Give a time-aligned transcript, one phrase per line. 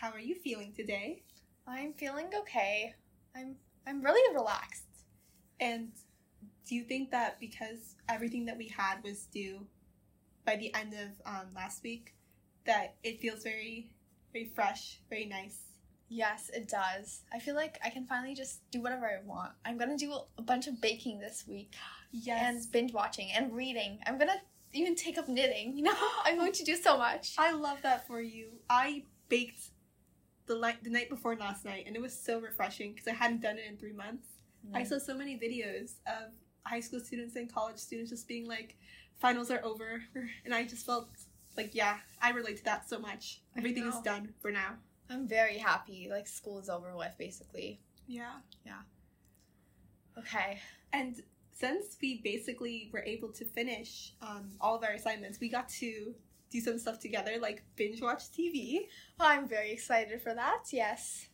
[0.00, 1.24] How are you feeling today?
[1.66, 2.94] I'm feeling okay.
[3.34, 4.84] I'm I'm really relaxed.
[5.58, 5.88] And
[6.68, 9.66] do you think that because everything that we had was due
[10.46, 12.14] by the end of um, last week,
[12.64, 13.90] that it feels very,
[14.32, 15.58] very fresh, very nice?
[16.08, 17.22] Yes, it does.
[17.32, 19.50] I feel like I can finally just do whatever I want.
[19.64, 21.74] I'm gonna do a bunch of baking this week
[22.12, 22.40] Yes.
[22.54, 23.98] and binge watching and reading.
[24.06, 24.40] I'm gonna
[24.72, 25.76] even take up knitting.
[25.76, 27.34] You know, I'm going to do so much.
[27.36, 28.50] I love that for you.
[28.70, 29.70] I baked
[30.48, 33.42] the night the night before last night, and it was so refreshing because I hadn't
[33.42, 34.26] done it in three months.
[34.74, 36.32] I saw so many videos of
[36.64, 38.76] high school students and college students just being like,
[39.18, 40.02] "Finals are over,"
[40.44, 41.08] and I just felt
[41.58, 43.42] like, yeah, I relate to that so much.
[43.56, 44.76] Everything is done for now.
[45.10, 46.08] I'm very happy.
[46.10, 47.80] Like school is over with, basically.
[48.06, 48.34] Yeah.
[48.64, 48.82] Yeah.
[50.16, 50.60] Okay.
[50.92, 51.20] And
[51.52, 56.14] since we basically were able to finish um, all of our assignments, we got to
[56.50, 58.86] do some stuff together, like binge watch TV.
[59.20, 60.64] I'm very excited for that.
[60.72, 61.26] Yes.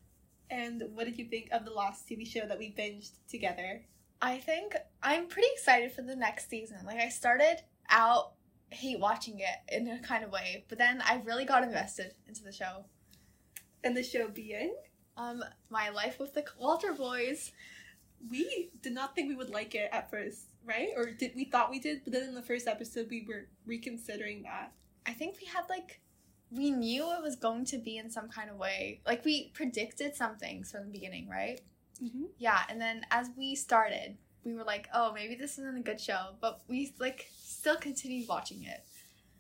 [0.51, 3.83] And what did you think of the last TV show that we binged together?
[4.21, 6.79] I think I'm pretty excited for the next season.
[6.87, 8.33] Like I started out
[8.71, 12.43] hate watching it in a kind of way, but then I really got invested into
[12.43, 12.85] the show.
[13.85, 14.75] And the show being,
[15.17, 17.53] Um, my life with the Walter Boys.
[18.31, 20.89] we did not think we would like it at first, right?
[20.97, 22.03] Or did we thought we did?
[22.05, 24.73] But then in the first episode, we were reconsidering that.
[25.07, 26.01] I think we had like
[26.51, 29.01] we knew it was going to be in some kind of way.
[29.07, 31.61] Like we predicted some things from the beginning, right?
[32.03, 32.25] Mm-hmm.
[32.39, 36.01] Yeah, and then as we started, we were like, "Oh, maybe this isn't a good
[36.01, 38.85] show," but we like still continued watching it.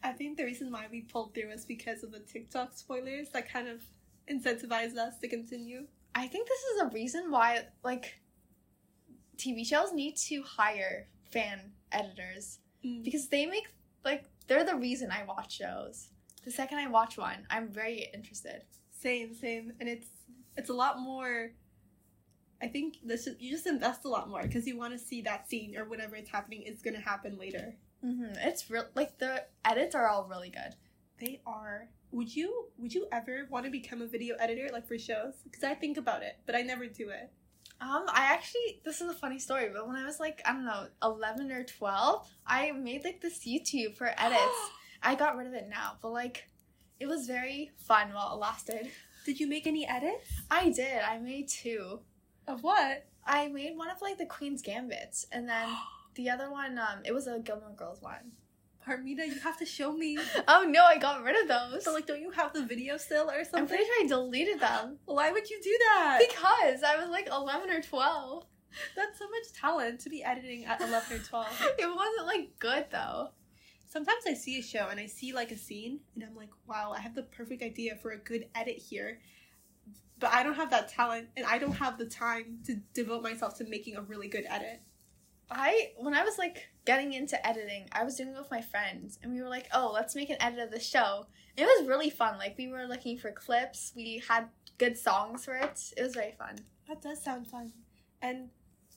[0.03, 3.49] I think the reason why we pulled through was because of the TikTok spoilers that
[3.51, 3.83] kind of
[4.31, 5.87] incentivized us to continue.
[6.15, 8.21] I think this is a reason why like
[9.37, 13.03] TV shows need to hire fan editors Mm.
[13.03, 13.65] because they make
[14.05, 16.09] like they're the reason I watch shows.
[16.45, 18.63] The second I watch one, I'm very interested.
[18.91, 20.09] Same, same, and it's
[20.57, 21.53] it's a lot more.
[22.63, 25.49] I think this you just invest a lot more because you want to see that
[25.49, 27.75] scene or whatever it's happening is going to happen later.
[28.05, 28.35] Mm-hmm.
[28.39, 30.75] It's real like the edits are all really good.
[31.19, 31.89] They are.
[32.13, 35.35] Would you Would you ever want to become a video editor like for shows?
[35.45, 37.33] Because I think about it, but I never do it.
[37.85, 40.65] Um, I actually this is a funny story, but when I was like I don't
[40.65, 44.71] know eleven or twelve, I made like this YouTube for edits.
[45.03, 46.49] I got rid of it now, but like
[46.99, 48.89] it was very fun while it lasted.
[49.27, 51.03] Did you make any edits I did.
[51.03, 52.01] I made two.
[52.47, 53.07] of what?
[53.27, 55.69] I made one of like the Queen's Gambits, and then
[56.15, 58.33] the other one, um, it was a Gilmore Girls one.
[58.87, 60.19] Parmita, you have to show me.
[60.49, 61.85] Oh no, I got rid of those.
[61.85, 63.61] So like, don't you have the video still or something?
[63.61, 66.21] I'm pretty sure I deleted them Why would you do that?
[66.29, 68.45] because I was like 11 or 12.
[68.97, 71.47] That's so much talent to be editing at eleven or twelve.
[71.79, 73.29] It wasn't like good though.
[73.89, 76.93] Sometimes I see a show and I see like a scene and I'm like, wow,
[76.93, 79.21] I have the perfect idea for a good edit here.
[80.19, 83.57] But I don't have that talent and I don't have the time to devote myself
[83.59, 84.81] to making a really good edit.
[85.51, 89.19] I when I was like getting into editing, I was doing it with my friends,
[89.23, 92.11] and we were like, "Oh, let's make an edit of the show." It was really
[92.11, 92.39] fun.
[92.39, 93.93] Like we were looking for clips.
[93.95, 95.93] We had good songs for it.
[95.97, 96.57] It was very fun.
[96.89, 97.73] That does sound fun.
[98.21, 98.51] And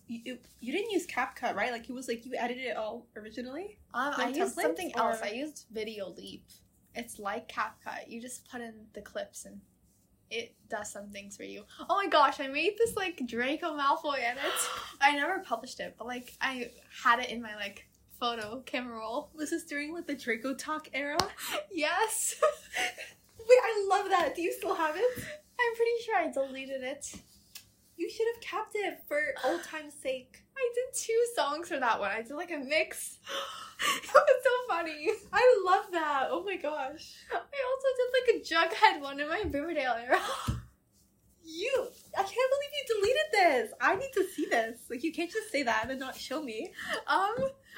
[0.08, 1.72] you, you, you didn't use CapCut, right?
[1.72, 3.78] Like it was like you edited it all originally?
[3.94, 5.20] Um, I used something else.
[5.22, 6.46] I used Video Leap.
[6.96, 8.08] It's like CapCut.
[8.08, 9.62] You just put in the clips and
[10.30, 11.64] it does some things for you.
[11.90, 14.42] Oh my gosh, I made this like Draco Malfoy edit.
[15.02, 16.72] I never published it, but like I
[17.04, 17.88] had it in my like
[18.20, 19.30] photo camera roll.
[19.36, 21.18] Was this during like the Draco Talk era?
[21.72, 22.36] Yes.
[23.40, 24.36] Wait, I love that.
[24.36, 25.24] Do you still have it?
[25.60, 27.14] I'm pretty sure I deleted it.
[27.98, 30.44] You should have kept it for old time's sake.
[30.56, 32.12] I did two songs for that one.
[32.12, 33.18] I did like a mix.
[34.04, 35.10] it was so funny.
[35.34, 36.28] I love that.
[36.30, 37.16] Oh my gosh.
[37.32, 40.20] I also did like a Jughead one in my Riverdale era.
[41.50, 43.72] You, I can't believe you deleted this.
[43.80, 44.80] I need to see this.
[44.90, 46.74] Like, you can't just say that and then not show me.
[47.08, 47.36] Um,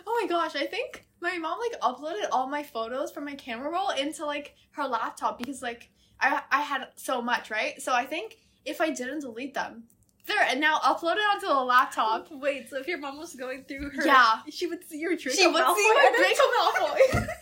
[0.08, 3.72] oh my gosh, I think my mom like uploaded all my photos from my camera
[3.72, 7.80] roll into like her laptop because like I I had so much, right?
[7.80, 9.84] So I think if I didn't delete them,
[10.30, 10.80] they're now
[11.18, 12.28] it onto the laptop.
[12.32, 14.40] Wait, so if your mom was going through her, Yeah.
[14.50, 16.18] she would see your Draco she would Malfoy see edit?
[16.20, 17.28] Draco Malfoy.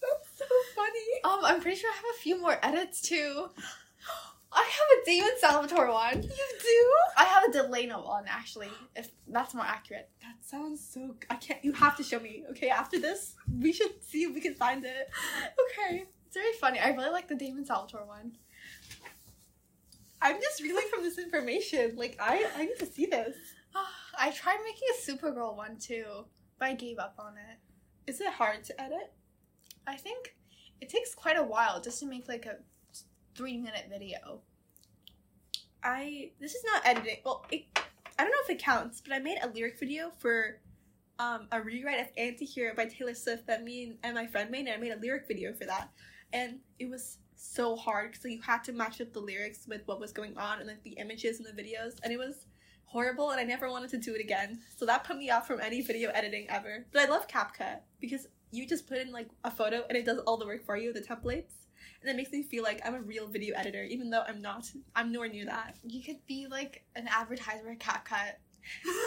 [0.00, 1.20] That's so funny.
[1.24, 3.48] um, I'm pretty sure I have a few more edits too.
[4.54, 6.22] I have a Damon Salvatore one.
[6.22, 6.90] You do?
[7.16, 10.10] I have a Delena one actually, if that's more accurate.
[10.20, 11.14] That sounds so.
[11.30, 11.64] I can't.
[11.64, 12.44] You have to show me.
[12.50, 15.08] Okay, after this, we should see if we can find it.
[15.88, 16.04] Okay.
[16.26, 16.78] It's very funny.
[16.80, 18.32] I really like the Damon Salvatore one.
[20.22, 21.96] I'm just reeling from this information.
[21.96, 23.36] Like, I I need to see this.
[24.18, 26.26] I tried making a Supergirl one too,
[26.58, 27.58] but I gave up on it.
[28.10, 29.12] Is it hard to edit?
[29.86, 30.36] I think
[30.80, 32.56] It takes quite a while just to make like a
[33.36, 34.42] three minute video.
[35.82, 37.16] I this is not editing.
[37.24, 37.64] Well, it,
[38.18, 40.60] I don't know if it counts, but I made a lyric video for
[41.18, 44.66] um, a rewrite of "Antihero" by Taylor Swift that me and, and my friend made,
[44.66, 45.90] and I made a lyric video for that,
[46.32, 50.00] and it was so hard because you had to match up the lyrics with what
[50.00, 52.46] was going on and like the images and the videos, and it was
[52.84, 54.60] horrible, and I never wanted to do it again.
[54.76, 56.86] So that put me off from any video editing ever.
[56.92, 60.18] But I love CapCut because you just put in like a photo and it does
[60.18, 61.62] all the work for you, the templates
[62.02, 64.70] and it makes me feel like I'm a real video editor, even though I'm not.
[64.94, 65.76] I'm nowhere near that.
[65.84, 68.32] You could be like an advertiser at CapCut.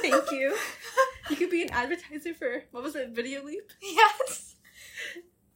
[0.02, 0.58] Thank you.
[1.30, 3.72] you could be an advertiser for what was it, Video Leap?
[3.82, 4.55] Yes.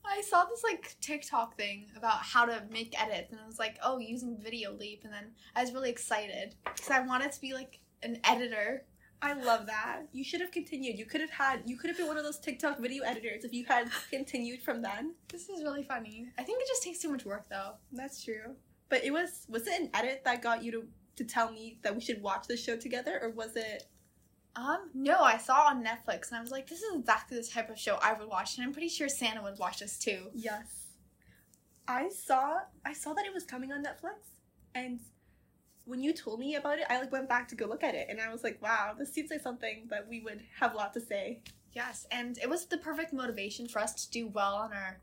[0.09, 3.77] I saw this like TikTok thing about how to make edits, and I was like,
[3.83, 7.53] "Oh, using Video Leap," and then I was really excited because I wanted to be
[7.53, 8.85] like an editor.
[9.21, 10.03] I love that.
[10.13, 10.97] You should have continued.
[10.97, 11.63] You could have had.
[11.65, 14.81] You could have been one of those TikTok video editors if you had continued from
[14.81, 15.13] then.
[15.29, 16.29] This is really funny.
[16.37, 17.73] I think it just takes too much work, though.
[17.91, 18.55] That's true.
[18.87, 19.45] But it was.
[19.49, 22.47] Was it an edit that got you to to tell me that we should watch
[22.47, 23.83] this show together, or was it?
[24.55, 27.69] Um, no, I saw on Netflix and I was like, this is exactly the type
[27.69, 30.27] of show I would watch, and I'm pretty sure Santa would watch this too.
[30.33, 30.87] Yes.
[31.87, 34.29] I saw I saw that it was coming on Netflix
[34.75, 34.99] and
[35.85, 38.07] when you told me about it, I like went back to go look at it
[38.09, 40.93] and I was like, wow, this seems like something that we would have a lot
[40.93, 41.41] to say.
[41.73, 44.99] Yes, and it was the perfect motivation for us to do well on our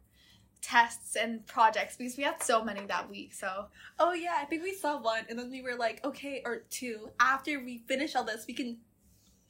[0.63, 3.35] tests and projects because we had so many that week.
[3.35, 3.67] So,
[3.99, 7.11] oh yeah, I think we saw one and then we were like, okay, or two.
[7.19, 8.79] After we finish all this, we can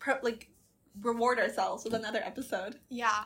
[0.06, 0.48] pro- like
[1.02, 2.76] reward ourselves with another episode.
[2.88, 3.24] Yeah.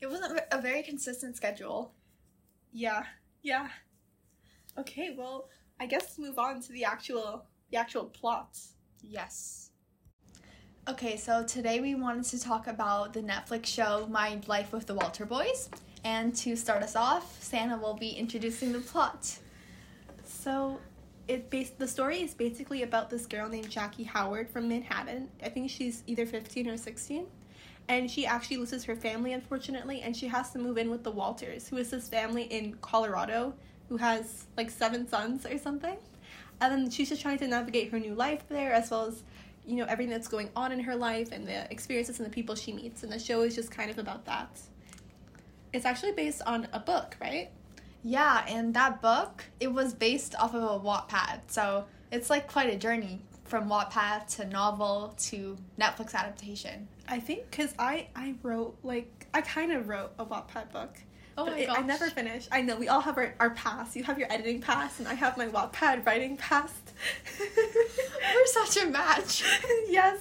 [0.00, 1.94] It wasn't a very consistent schedule.
[2.72, 3.04] Yeah.
[3.42, 3.68] Yeah.
[4.78, 5.48] Okay, well,
[5.80, 8.58] I guess move on to the actual the actual plot.
[9.02, 9.70] Yes.
[10.86, 14.94] Okay, so today we wanted to talk about the Netflix show My Life with the
[14.94, 15.70] Walter Boys.
[16.04, 19.38] And to start us off, Santa will be introducing the plot.
[20.26, 20.78] So,
[21.28, 25.28] it bas- the story is basically about this girl named Jackie Howard from Manhattan.
[25.42, 27.26] I think she's either 15 or 16.
[27.88, 31.10] And she actually loses her family, unfortunately, and she has to move in with the
[31.10, 33.54] Walters, who is this family in Colorado
[33.88, 35.96] who has like seven sons or something.
[36.60, 39.22] And then she's just trying to navigate her new life there, as well as,
[39.66, 42.54] you know, everything that's going on in her life and the experiences and the people
[42.54, 43.02] she meets.
[43.02, 44.58] And the show is just kind of about that.
[45.72, 47.50] It's actually based on a book, right?
[48.04, 51.40] Yeah, and that book, it was based off of a Wattpad.
[51.48, 56.86] So it's like quite a journey from Wattpad to novel to Netflix adaptation.
[57.08, 60.94] I think because I, I wrote, like, I kind of wrote a Wattpad book.
[61.36, 62.48] Oh but my it, I never finished.
[62.52, 63.96] I know we all have our, our pass.
[63.96, 66.72] You have your editing pass, and I have my Wattpad writing pass.
[67.40, 69.42] We're such a match.
[69.88, 70.20] yes.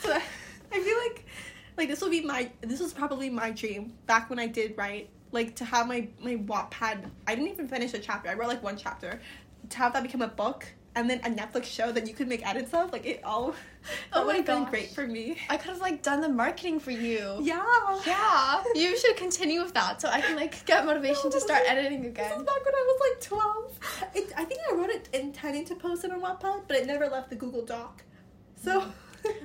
[0.00, 1.26] So I feel like
[1.76, 5.10] like this will be my this was probably my dream back when I did write
[5.32, 7.04] like to have my my Wattpad.
[7.26, 8.28] I didn't even finish a chapter.
[8.30, 9.20] I wrote like one chapter.
[9.68, 10.66] To have that become a book
[10.96, 13.54] and then a Netflix show that you could make edits of, like it all.
[14.12, 15.38] Oh would have been great for me.
[15.48, 17.38] I could have like done the marketing for you.
[17.40, 17.62] Yeah.
[18.04, 22.02] Yeah, you should continue with that so I can like get motivation to start editing
[22.02, 22.30] This again.
[22.36, 23.78] was back when I was like 12.
[24.16, 27.08] It, I think I wrote it intending to post it on Wattpad, but it never
[27.08, 28.02] left the Google Doc.
[28.62, 28.84] So.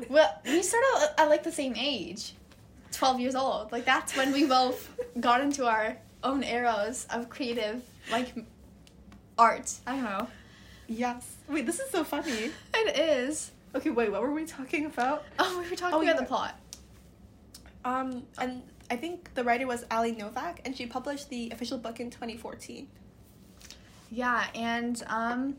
[0.09, 2.33] Well, we sort of uh, at like the same age,
[2.91, 3.71] twelve years old.
[3.71, 4.89] Like that's when we both
[5.19, 8.33] got into our own eras of creative like
[9.37, 9.71] art.
[9.85, 10.27] I don't know.
[10.87, 11.35] yes.
[11.47, 12.51] Wait, this is so funny.
[12.73, 13.51] It is.
[13.75, 15.23] Okay, wait, what were we talking about?
[15.39, 16.19] Oh, we were talking Oh, about yeah.
[16.21, 16.59] the plot.
[17.83, 21.99] Um, and I think the writer was Ali Novak, and she published the official book
[21.99, 22.87] in 2014.
[24.11, 25.57] Yeah, and um,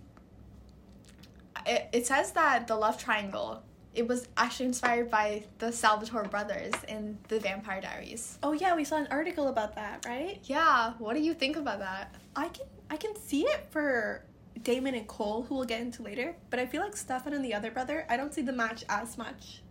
[1.66, 3.62] it, it says that the love triangle
[3.96, 8.38] it was actually inspired by the Salvatore brothers in the Vampire Diaries.
[8.42, 10.38] Oh yeah, we saw an article about that, right?
[10.44, 12.14] Yeah, what do you think about that?
[12.36, 14.22] I can I can see it for
[14.62, 17.54] Damon and Cole, who we'll get into later, but I feel like Stefan and the
[17.54, 19.62] other brother, I don't see the match as much.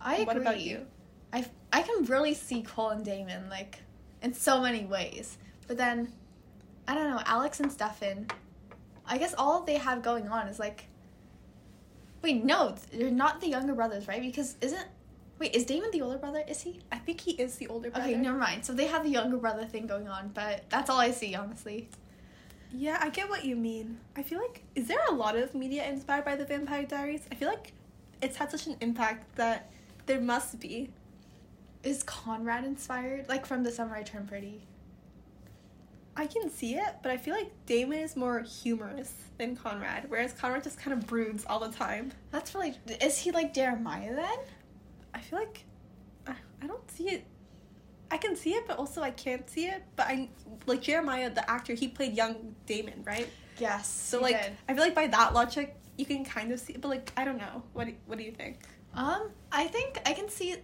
[0.00, 0.24] I agree.
[0.26, 0.86] What about you?
[1.32, 3.80] I I can really see Cole and Damon like
[4.22, 6.12] in so many ways, but then
[6.86, 8.28] I don't know Alex and Stefan.
[9.06, 10.86] I guess all they have going on is like.
[12.24, 14.22] Wait, no, they're not the younger brothers, right?
[14.22, 14.86] Because isn't
[15.38, 16.42] wait is Damon the older brother?
[16.48, 16.80] Is he?
[16.90, 18.08] I think he is the older brother.
[18.08, 18.64] Okay, never mind.
[18.64, 21.86] So they have the younger brother thing going on, but that's all I see, honestly.
[22.72, 23.98] Yeah, I get what you mean.
[24.16, 27.26] I feel like is there a lot of media inspired by the Vampire Diaries?
[27.30, 27.74] I feel like
[28.22, 29.70] it's had such an impact that
[30.06, 30.88] there must be.
[31.82, 33.28] Is Conrad inspired?
[33.28, 34.62] Like from The Summer I Turned Pretty?
[36.16, 40.32] I can see it, but I feel like Damon is more humorous than Conrad, whereas
[40.32, 42.12] Conrad just kind of broods all the time.
[42.30, 42.76] That's really.
[43.00, 44.38] Is he like Jeremiah then?
[45.12, 45.64] I feel like
[46.26, 47.24] I, I don't see it.
[48.10, 49.82] I can see it, but also I can't see it.
[49.96, 50.28] But I
[50.66, 51.74] like Jeremiah, the actor.
[51.74, 53.28] He played young Damon, right?
[53.58, 53.88] Yes.
[53.88, 54.52] So like, did.
[54.68, 56.74] I feel like by that logic, you can kind of see.
[56.74, 57.62] it, But like, I don't know.
[57.72, 58.58] What do, What do you think?
[58.94, 60.56] Um, I think I can see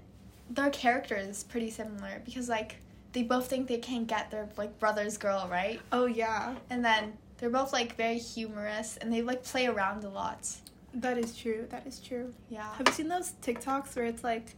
[0.49, 2.77] their characters pretty similar because like
[3.13, 5.81] they both think they can get their like brother's girl, right?
[5.93, 10.09] Oh yeah, And then they're both like very humorous and they like play around a
[10.09, 10.47] lot.
[10.95, 11.67] that is true.
[11.71, 12.33] That is true.
[12.49, 12.73] Yeah.
[12.75, 14.55] Have you seen those TikToks where it's like,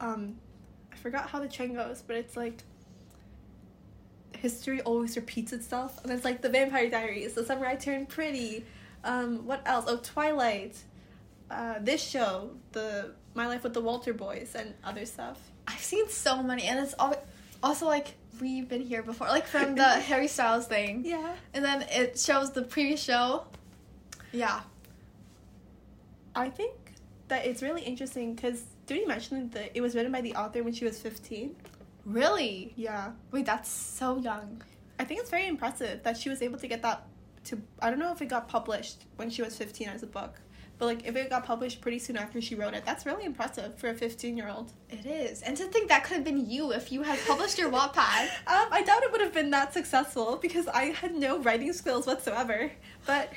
[0.00, 0.36] um,
[0.92, 2.62] I forgot how the trend goes, but it's like
[4.36, 8.64] history always repeats itself, and it's like the Vampire Diaries, the summer I turned pretty.
[9.04, 9.84] Um, what else?
[9.88, 10.76] Oh, Twilight.
[11.50, 15.38] Uh, this show, the My Life with the Walter Boys, and other stuff.
[15.66, 17.22] I've seen so many and it's al-
[17.62, 21.02] also like we've been here before, like from the Harry Styles thing.
[21.04, 21.34] Yeah.
[21.54, 23.44] And then it shows the previous show.
[24.32, 24.60] Yeah.
[26.34, 26.74] I think
[27.28, 30.62] that it's really interesting because did you mention that it was written by the author
[30.62, 31.54] when she was 15?
[32.04, 32.72] Really?
[32.76, 33.12] Yeah.
[33.32, 34.62] Wait, that's so young.
[34.98, 37.06] I think it's very impressive that she was able to get that
[37.44, 40.40] to I don't know if it got published when she was 15 as a book.
[40.78, 43.76] But like if it got published pretty soon after she wrote it, that's really impressive
[43.78, 44.72] for a 15-year-old.
[44.90, 45.42] It is.
[45.42, 48.28] And to think that could have been you if you had published your Wattpad.
[48.46, 52.06] Um, I doubt it would have been that successful because I had no writing skills
[52.06, 52.70] whatsoever.
[53.06, 53.32] But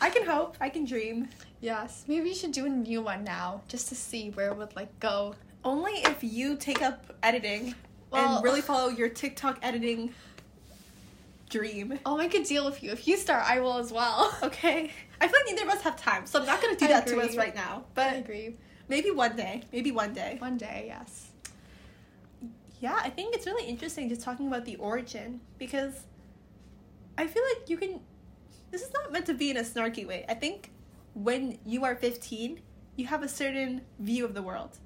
[0.00, 1.28] I can hope, I can dream.
[1.60, 2.04] Yes.
[2.08, 4.98] Maybe you should do a new one now just to see where it would like
[5.00, 5.34] go.
[5.64, 7.74] Only if you take up editing
[8.10, 10.12] Well- and really follow your TikTok editing
[11.50, 11.98] dream.
[12.06, 12.90] Oh, I could deal with you.
[12.92, 14.32] If you start, I will as well.
[14.42, 14.90] Okay.
[15.20, 17.06] I feel like neither of us have time, so I'm not gonna do I that
[17.08, 17.84] to us right now.
[17.94, 18.56] But I agree.
[18.88, 19.62] maybe one day.
[19.70, 20.36] Maybe one day.
[20.38, 21.28] One day, yes.
[22.80, 26.06] Yeah, I think it's really interesting just talking about the origin because
[27.18, 28.00] I feel like you can.
[28.70, 30.24] This is not meant to be in a snarky way.
[30.26, 30.70] I think
[31.12, 32.60] when you are 15,
[32.96, 34.78] you have a certain view of the world.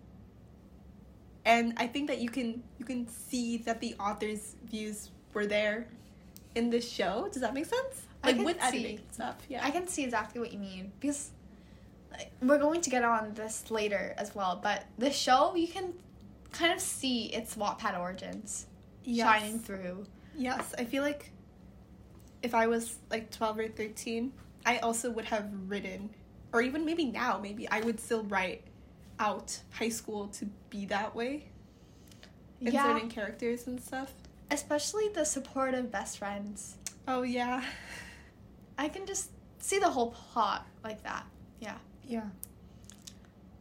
[1.45, 5.87] And I think that you can you can see that the author's views were there
[6.55, 7.29] in this show.
[7.33, 8.03] Does that make sense?
[8.23, 8.67] Like with see.
[8.67, 9.37] editing and stuff.
[9.49, 9.65] Yeah.
[9.65, 11.31] I can see exactly what you mean because
[12.11, 14.61] like, we're going to get on this later as well.
[14.63, 15.93] But the show, you can
[16.53, 18.67] kind of see its Wattpad origins
[19.03, 19.27] Yes.
[19.27, 20.07] shining through.
[20.37, 21.31] Yes, I feel like
[22.43, 24.33] if I was like 12 or 13,
[24.65, 26.11] I also would have written,
[26.53, 28.63] or even maybe now, maybe I would still write
[29.19, 31.45] out high school to be that way
[32.73, 34.13] yeah, certain characters and stuff.
[34.51, 36.77] Especially the supportive best friends.
[37.07, 37.63] Oh, yeah.
[38.79, 41.25] I can just see the whole plot like that.
[41.61, 41.77] Yeah.
[42.07, 42.29] Yeah.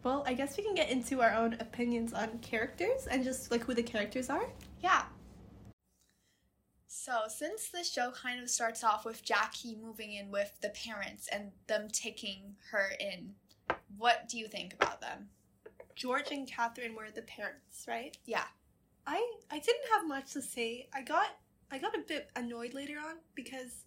[0.04, 3.64] Well, I guess we can get into our own opinions on characters and just like
[3.64, 4.50] who the characters are.
[4.82, 5.04] Yeah.
[6.88, 11.28] So, since the show kind of starts off with Jackie moving in with the parents
[11.32, 13.34] and them taking her in,
[13.98, 15.30] what do you think about them?
[15.96, 18.18] George and Catherine were the parents, right?
[18.26, 18.46] Yeah.
[19.06, 20.88] I I didn't have much to say.
[20.94, 21.28] I got
[21.72, 23.86] I got a bit annoyed later on because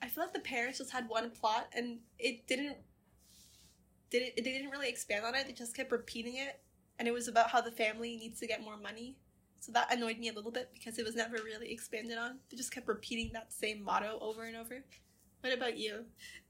[0.00, 2.76] I feel like the parents just had one plot and it didn't
[4.10, 5.46] didn't it didn't really expand on it.
[5.46, 6.60] They just kept repeating it
[6.98, 9.16] and it was about how the family needs to get more money.
[9.60, 12.38] So that annoyed me a little bit because it was never really expanded on.
[12.50, 14.84] They just kept repeating that same motto over and over.
[15.40, 16.04] What about you?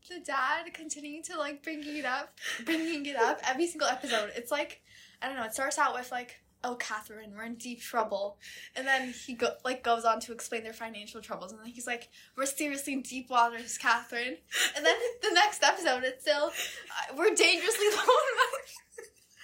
[0.09, 4.31] The dad continuing to like bringing it up, bringing it up every single episode.
[4.37, 4.83] It's like
[5.21, 5.45] I don't know.
[5.45, 8.38] It starts out with like, "Oh, Catherine, we're in deep trouble,"
[8.77, 11.87] and then he go like goes on to explain their financial troubles, and then he's
[11.87, 14.38] like, "We're seriously in deep waters, Catherine,"
[14.77, 18.75] and then the next episode, it's still, uh, "We're dangerously low on money."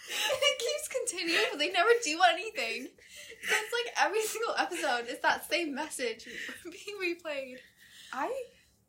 [0.07, 2.89] And it keeps continuing, but they never do anything.
[3.43, 6.29] So it's like every single episode is that same message
[6.65, 7.57] being replayed.
[8.13, 8.33] I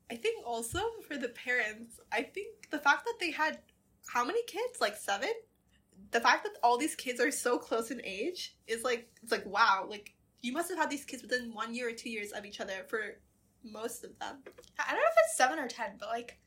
[0.10, 3.60] I think also for the parents, I think the fact that they had
[4.08, 4.80] how many kids?
[4.80, 5.32] Like seven?
[6.16, 9.46] The fact that all these kids are so close in age is like it's like
[9.46, 12.46] wow, like you must have had these kids within one year or two years of
[12.46, 13.20] each other for
[13.66, 14.38] most of them.
[14.80, 16.40] I don't know if it's seven or ten, but like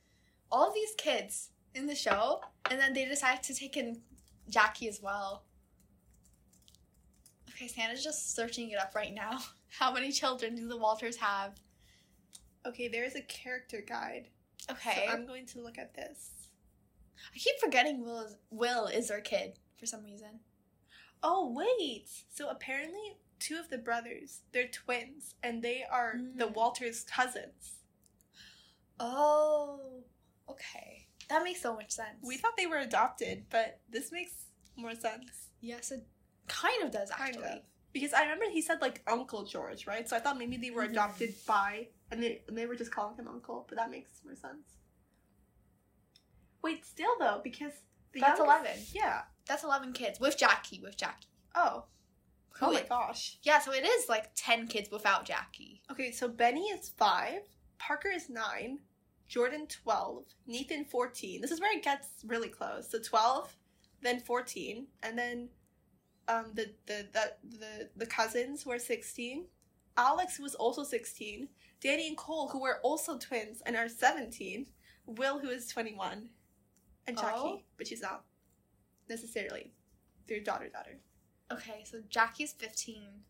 [0.51, 4.01] all of these kids in the show, and then they decide to take in
[4.49, 5.45] Jackie as well.
[7.51, 9.39] Okay, Santa's just searching it up right now.
[9.79, 11.61] How many children do the Walters have?
[12.65, 14.29] Okay, there is a character guide.
[14.71, 16.38] Okay, So I'm going to look at this.
[17.35, 20.41] I keep forgetting Will is, Will is their kid for some reason.
[21.23, 22.09] Oh wait.
[22.31, 26.55] So apparently two of the brothers, they're twins, and they are the Mm.
[26.55, 27.75] Walters cousins.
[29.01, 30.03] Oh,
[30.49, 32.19] okay, that makes so much sense.
[32.23, 34.33] We thought they were adopted, but this makes
[34.77, 35.51] more sense.
[35.61, 36.05] yes, it
[36.49, 37.45] kind of does Kind actually.
[37.59, 37.63] of.
[37.93, 40.09] Because I remember he said like Uncle George, right?
[40.09, 40.91] So I thought maybe they were Mhm.
[40.91, 44.35] adopted by, and they and they were just calling him Uncle, but that makes more
[44.37, 44.78] sense.
[46.63, 47.73] Wait, still though, because
[48.13, 48.83] the That's youngest- 11.
[48.93, 49.23] Yeah.
[49.47, 50.81] That's eleven kids with Jackie.
[50.83, 51.29] With Jackie.
[51.55, 51.85] Oh.
[52.61, 53.39] Oh my gosh.
[53.43, 55.81] Yeah, so it is like 10 kids without Jackie.
[55.91, 57.43] Okay, so Benny is five,
[57.79, 58.81] Parker is nine,
[59.29, 61.41] Jordan twelve, Nathan fourteen.
[61.41, 62.91] This is where it gets really close.
[62.91, 63.55] So twelve,
[64.03, 65.51] then fourteen, and then
[66.27, 69.45] um the the the the, the cousins were sixteen.
[69.97, 71.49] Alex who was also sixteen.
[71.81, 74.67] Danny and Cole who were also twins and are seventeen.
[75.07, 76.31] Will who is twenty one.
[77.09, 77.23] And oh.
[77.23, 77.63] Jackie, Oh.
[77.77, 78.25] but she's not
[79.09, 79.73] necessarily
[80.29, 81.01] their daughter daughter.
[81.51, 83.25] Okay, so Jackie's 15.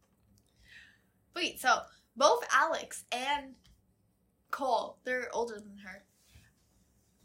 [1.34, 1.82] Wait, so
[2.16, 3.54] both Alex and
[4.50, 6.04] Cole, they're older than her.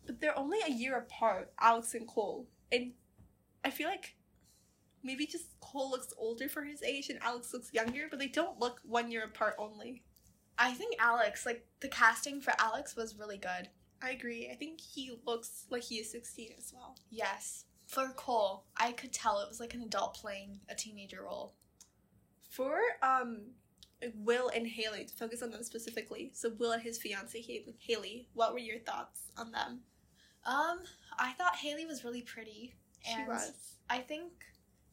[0.05, 2.45] but they're only a year apart, Alex and Cole.
[2.73, 2.91] And
[3.63, 4.15] I feel like
[5.01, 8.59] maybe just Cole looks older for his age and Alex looks younger, but they don't
[8.59, 10.03] look one year apart only.
[10.57, 13.69] I think Alex, like the casting for Alex was really good.
[14.03, 14.49] I agree.
[14.51, 16.97] I think he looks like he is 16 as well.
[17.09, 17.65] Yes.
[17.87, 21.53] For Cole, I could tell it was like an adult playing a teenager role.
[22.49, 23.53] For um
[24.15, 26.31] Will and Haley, to focus on them specifically.
[26.33, 27.41] So Will and his fiance
[27.79, 29.81] Haley, what were your thoughts on them?
[30.45, 30.79] Um,
[31.17, 32.75] I thought Haley was really pretty.
[33.05, 33.53] She And was.
[33.89, 34.31] I think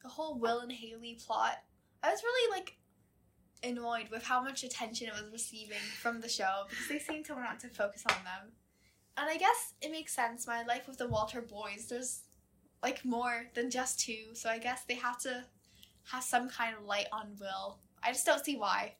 [0.02, 1.56] the whole Will and Haley plot,
[2.02, 2.76] I was really like
[3.62, 7.34] annoyed with how much attention it was receiving from the show because they seemed to
[7.34, 8.52] want to focus on them.
[9.16, 10.46] And I guess it makes sense.
[10.46, 12.22] My life with the Walter boys, there's
[12.82, 15.44] like more than just two, so I guess they have to
[16.04, 17.78] have some kind of light on Will.
[18.02, 18.94] I just don't see why.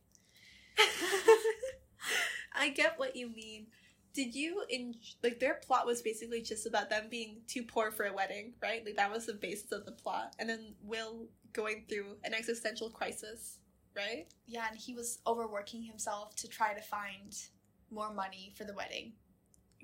[2.55, 3.67] I get what you mean.
[4.13, 8.07] Did you in like their plot was basically just about them being too poor for
[8.07, 8.85] a wedding, right?
[8.85, 12.91] Like that was the basis of the plot, and then Will going through an existential
[12.91, 13.59] crisis,
[13.97, 14.27] right?
[14.47, 17.37] Yeah, and he was overworking himself to try to find
[17.91, 19.13] more money for the wedding.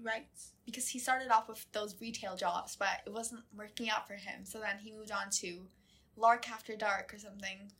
[0.02, 0.26] Right.
[0.64, 4.44] because he started off with those retail jobs, but it wasn't working out for him.
[4.44, 5.66] So then he moved on to
[6.16, 7.72] Lark After Dark or something.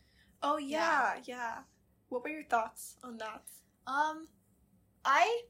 [0.43, 1.59] Oh yeah, yeah.
[2.09, 3.43] What were your thoughts on that?
[3.87, 4.29] Um,
[5.05, 5.43] I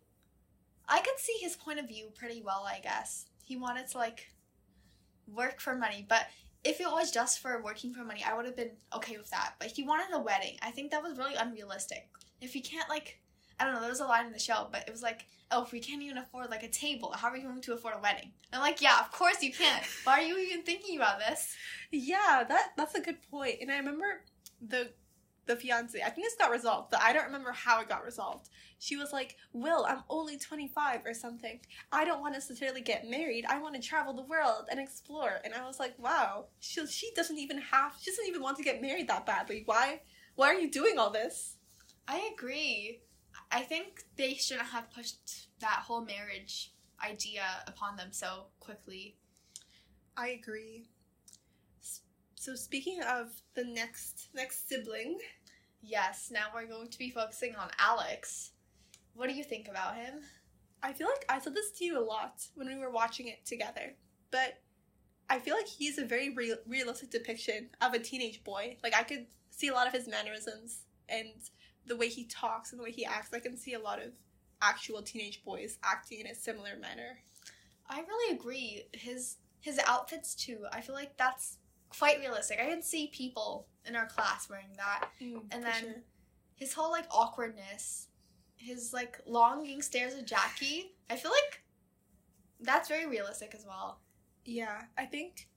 [0.88, 2.64] I could see his point of view pretty well.
[2.66, 4.32] I guess he wanted to like
[5.26, 6.26] work for money, but
[6.64, 9.54] if it was just for working for money, I would have been okay with that.
[9.60, 10.56] But he wanted a wedding.
[10.62, 12.08] I think that was really unrealistic.
[12.40, 13.20] If you can't like,
[13.58, 13.80] I don't know.
[13.80, 16.02] There was a line in the show, but it was like, oh, if we can't
[16.02, 18.32] even afford like a table, how are we going to afford a wedding?
[18.52, 19.84] I'm like, yeah, of course you can't.
[20.04, 21.54] Why are you even thinking about this?
[21.90, 23.56] Yeah, that that's a good point.
[23.60, 24.22] And I remember
[24.66, 24.90] the
[25.46, 26.00] the fiance.
[26.02, 28.48] I think this got resolved, but I don't remember how it got resolved.
[28.78, 31.60] She was like, "Will, I'm only 25 or something.
[31.92, 33.46] I don't want to necessarily get married.
[33.48, 37.12] I want to travel the world and explore." And I was like, "Wow, she she
[37.14, 37.94] doesn't even have.
[38.00, 39.62] She doesn't even want to get married that badly.
[39.64, 40.02] Why?
[40.34, 41.56] Why are you doing all this?"
[42.08, 43.00] I agree.
[43.50, 46.72] I think they shouldn't have pushed that whole marriage
[47.04, 49.16] idea upon them so quickly.
[50.16, 50.88] I agree.
[52.34, 55.18] So speaking of the next next sibling,
[55.88, 58.50] Yes, now we're going to be focusing on Alex.
[59.14, 60.14] What do you think about him?
[60.82, 63.46] I feel like I said this to you a lot when we were watching it
[63.46, 63.94] together,
[64.32, 64.58] but
[65.30, 68.78] I feel like he's a very real, realistic depiction of a teenage boy.
[68.82, 71.30] Like I could see a lot of his mannerisms and
[71.86, 73.32] the way he talks and the way he acts.
[73.32, 74.12] I can see a lot of
[74.62, 77.18] actual teenage boys acting in a similar manner.
[77.88, 78.84] I really agree.
[78.92, 80.64] His his outfits too.
[80.72, 81.58] I feel like that's
[81.90, 82.58] quite realistic.
[82.60, 85.08] I can see people in our class wearing that.
[85.20, 86.02] Mm, and for then-
[86.56, 88.08] His whole like awkwardness,
[88.56, 90.92] his like longing stares at Jackie.
[91.10, 91.62] I feel like
[92.60, 94.00] that's very realistic as well.
[94.44, 95.48] yeah, I think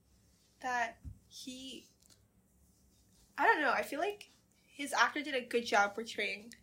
[0.60, 1.86] that he.
[3.38, 3.72] I don't know.
[3.72, 4.29] I feel like
[4.80, 6.54] his actor did a good job portraying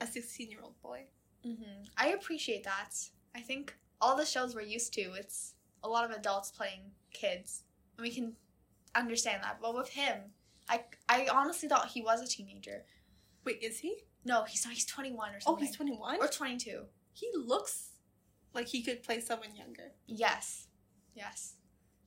[0.00, 1.00] a sixteen-year-old boy.
[1.42, 2.92] hmm I appreciate that.
[3.34, 7.62] I think all the shows we're used to, it's a lot of adults playing kids,
[7.96, 8.34] and we can
[8.94, 9.58] understand that.
[9.62, 10.16] But with him,
[10.68, 12.84] I I honestly thought he was a teenager.
[13.44, 13.92] Wait, is he?
[14.24, 14.74] No, he's not.
[14.74, 15.62] He's twenty one or something.
[15.64, 16.20] Oh, he's twenty-one.
[16.20, 16.80] or twenty two.
[17.14, 17.92] He looks
[18.52, 19.92] like he could play someone younger.
[20.06, 20.66] Yes,
[21.14, 21.54] yes,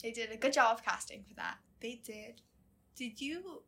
[0.04, 1.58] they did a good job of casting for that.
[1.82, 2.42] They did.
[2.96, 3.64] Did you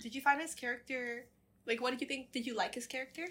[0.00, 1.26] did you find his character
[1.66, 2.32] like what did you think?
[2.32, 3.26] Did you like his character?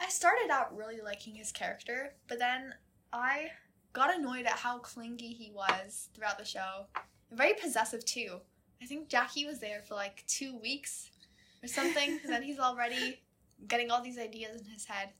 [0.00, 2.74] I started out really liking his character, but then
[3.12, 3.50] I
[3.92, 6.86] got annoyed at how clingy he was throughout the show.
[7.30, 8.40] And very possessive too.
[8.82, 11.10] I think Jackie was there for like two weeks
[11.62, 13.20] or something, and then he's already
[13.66, 15.10] getting all these ideas in his head.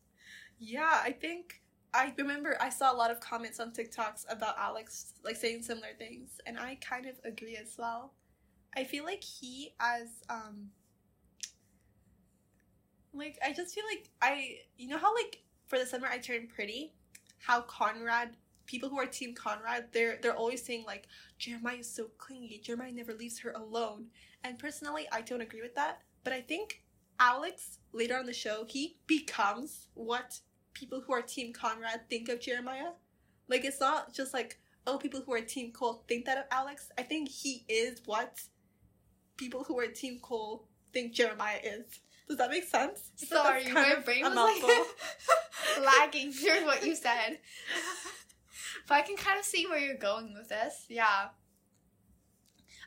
[0.59, 1.61] Yeah, I think
[1.93, 5.95] I remember I saw a lot of comments on TikToks about Alex like saying similar
[5.99, 8.13] things and I kind of agree as well.
[8.77, 10.71] I feel like he as um
[13.19, 16.49] like I just feel like I you know how like for the summer I turned
[16.51, 16.93] pretty,
[17.39, 21.07] how Conrad people who are team Conrad they're they're always saying like
[21.39, 24.07] Jeremiah is so clingy, Jeremiah never leaves her alone.
[24.45, 26.03] And personally I don't agree with that.
[26.25, 26.83] But I think
[27.21, 30.41] Alex later on the show he becomes what
[30.75, 32.93] people who are Team Conrad think of Jeremiah.
[33.49, 36.91] Like it's not just like oh people who are Team Cole think that of Alex.
[36.97, 38.41] I think he is what
[39.37, 42.01] people who are Team Cole think Jeremiah is.
[42.29, 43.11] Does that make sense?
[43.23, 47.39] I feel like Sorry, my brain was like lagging during what you said.
[48.87, 50.85] but I can kind of see where you're going with this.
[50.89, 51.29] Yeah.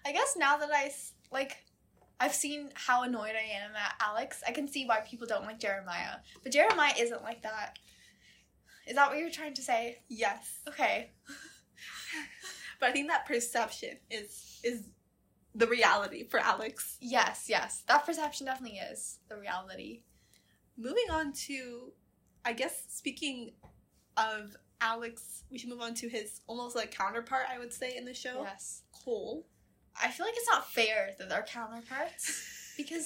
[0.06, 0.92] I guess now that I
[1.32, 1.58] like,
[2.20, 4.44] I've seen how annoyed I am at Alex.
[4.48, 6.18] I can see why people don't like Jeremiah.
[6.44, 7.80] But Jeremiah isn't like that.
[8.88, 10.00] Is that what you're trying to say?
[10.10, 11.12] yes, Okay.
[12.80, 14.84] but I think that perception is is
[15.56, 16.98] the reality for Alex.
[17.02, 17.84] Yes, yes.
[17.88, 20.02] That perception definitely is the reality.
[20.78, 21.92] Moving on to,
[22.46, 23.52] I guess speaking
[24.18, 27.46] of Alex, we should move on to his almost like counterpart.
[27.54, 28.84] I would say in the show, Yes.
[29.04, 29.46] Cole.
[30.02, 33.06] I feel like it's not fair that they're counterparts because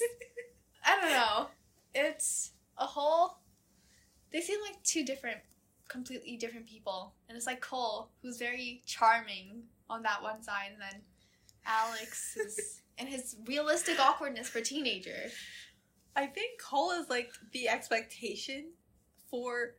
[0.86, 1.48] I don't know.
[1.96, 3.40] It's a whole.
[4.32, 5.38] They seem like two different,
[5.88, 10.82] completely different people, and it's like Cole, who's very charming on that one side, and
[10.82, 11.02] then
[11.66, 15.30] Alex is and his realistic awkwardness for teenager.
[16.16, 18.72] I think Cole is like the expectation
[19.30, 19.76] for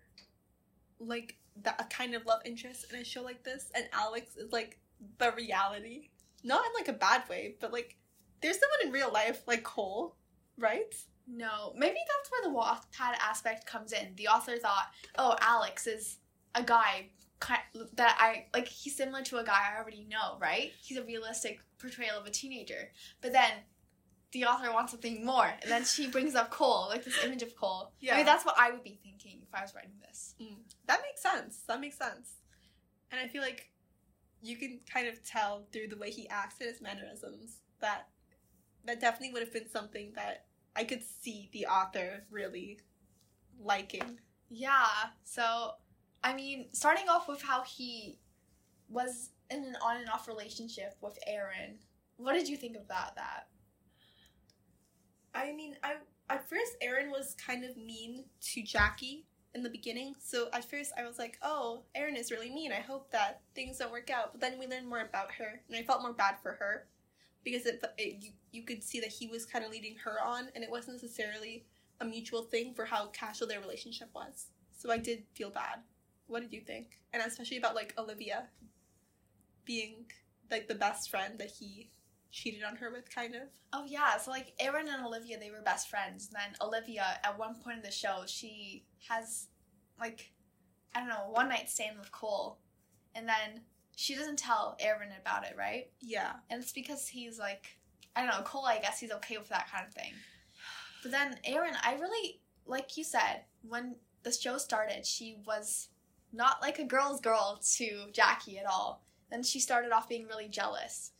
[0.98, 4.52] like that a kind of love interest in a show like this, and Alex is
[4.52, 4.78] like
[5.18, 6.10] the reality.
[6.44, 7.96] Not in like a bad way, but like
[8.42, 10.16] there's someone in real life like Cole,
[10.58, 10.94] right?
[11.26, 14.14] No, maybe that's where the Wattpad aspect comes in.
[14.16, 16.18] The author thought, oh, Alex is
[16.54, 17.08] a guy
[17.40, 18.68] ki- that I like.
[18.68, 20.72] He's similar to a guy I already know, right?
[20.82, 22.90] He's a realistic portrayal of a teenager.
[23.20, 23.50] But then
[24.32, 27.54] the author wants something more, and then she brings up Cole, like this image of
[27.56, 27.88] Cole.
[27.92, 28.16] I Yeah.
[28.16, 30.34] mean, that's what I would be thinking if I was writing this.
[30.40, 30.56] Mm.
[30.86, 31.62] That makes sense.
[31.68, 32.32] That makes sense.
[33.10, 33.70] And I feel like
[34.42, 38.08] you can kind of tell through the way he acts and his mannerisms that
[38.84, 42.80] that definitely would have been something that I could see the author really
[43.58, 44.18] liking.
[44.50, 44.86] Yeah.
[45.24, 45.72] So,
[46.22, 48.18] I mean, starting off with how he
[48.88, 51.78] was in an on and off relationship with Erin.
[52.16, 53.48] What did you think about that?
[55.34, 55.96] I mean, I
[56.28, 60.14] at first Erin was kind of mean to Jackie in the beginning.
[60.18, 62.72] So at first I was like, "Oh, Erin is really mean.
[62.72, 65.76] I hope that things don't work out." But then we learned more about her, and
[65.76, 66.86] I felt more bad for her
[67.44, 70.48] because it, it you you could see that he was kind of leading her on,
[70.54, 71.64] and it wasn't necessarily
[72.00, 74.46] a mutual thing for how casual their relationship was.
[74.72, 75.80] So I did feel bad.
[76.26, 76.98] What did you think?
[77.12, 78.48] And especially about like Olivia
[79.64, 80.06] being
[80.50, 81.90] like the best friend that he
[82.30, 83.42] cheated on her with, kind of.
[83.72, 86.28] Oh yeah, so like Erin and Olivia, they were best friends.
[86.28, 89.48] And then Olivia, at one point in the show, she has
[90.00, 90.32] like
[90.94, 92.58] I don't know one night stand with Cole,
[93.14, 93.62] and then
[93.96, 95.90] she doesn't tell Erin about it, right?
[96.00, 96.32] Yeah.
[96.50, 97.78] And it's because he's like
[98.14, 98.66] I don't know Cole.
[98.66, 100.12] I guess he's okay with that kind of thing.
[101.02, 105.88] But then Erin, I really like you said when the show started, she was
[106.32, 109.02] not like a girl's girl to Jackie at all.
[109.30, 111.12] Then she started off being really jealous.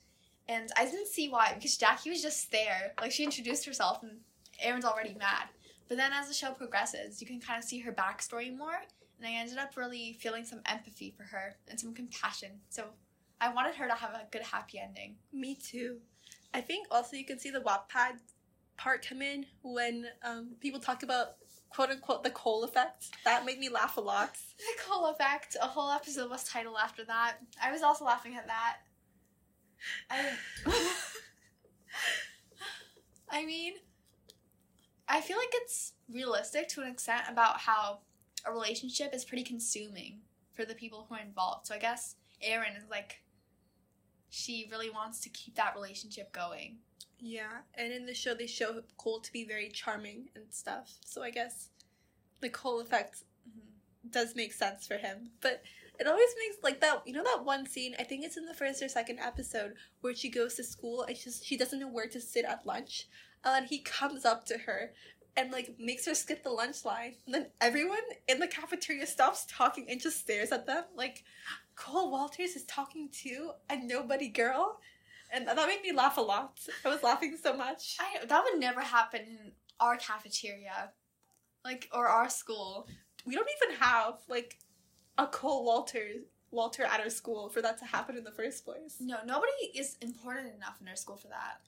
[0.48, 2.92] And I didn't see why, because Jackie was just there.
[3.00, 4.18] Like, she introduced herself, and
[4.62, 5.48] Erin's already mad.
[5.88, 8.82] But then as the show progresses, you can kind of see her backstory more.
[9.18, 12.50] And I ended up really feeling some empathy for her and some compassion.
[12.68, 12.84] So
[13.40, 15.16] I wanted her to have a good, happy ending.
[15.32, 15.98] Me too.
[16.54, 18.18] I think also you can see the Wattpad
[18.76, 21.36] part come in when um, people talk about
[21.70, 23.10] quote unquote the Cole effect.
[23.24, 24.36] That made me laugh a lot.
[24.58, 25.56] The Cole effect.
[25.60, 27.36] A whole episode was titled after that.
[27.62, 28.76] I was also laughing at that.
[30.10, 30.30] I,
[33.30, 33.74] I mean,
[35.08, 38.00] I feel like it's realistic to an extent about how
[38.44, 40.20] a relationship is pretty consuming
[40.52, 41.66] for the people who are involved.
[41.66, 43.22] So I guess Erin is like,
[44.30, 46.78] she really wants to keep that relationship going.
[47.18, 50.98] Yeah, and in the show they show Cole to be very charming and stuff.
[51.04, 51.70] So I guess
[52.40, 55.30] the Cole effect mm-hmm, does make sense for him.
[55.40, 55.62] But
[55.98, 58.54] it always makes like that you know that one scene, I think it's in the
[58.54, 62.08] first or second episode, where she goes to school and she's she doesn't know where
[62.08, 63.08] to sit at lunch.
[63.44, 64.92] Uh, and then he comes up to her
[65.36, 67.14] and like makes her skip the lunch line.
[67.26, 67.98] And then everyone
[68.28, 70.84] in the cafeteria stops talking and just stares at them.
[70.94, 71.24] Like
[71.76, 74.80] Cole Walters is talking to a nobody girl.
[75.32, 76.58] And that made me laugh a lot.
[76.84, 77.96] I was laughing so much.
[78.00, 80.90] I that would never happen in our cafeteria,
[81.64, 82.88] like or our school.
[83.24, 84.58] We don't even have like
[85.18, 86.06] a Cole Walter
[86.50, 88.96] Walter at our school for that to happen in the first place.
[89.00, 91.60] No, nobody is important enough in our school for that.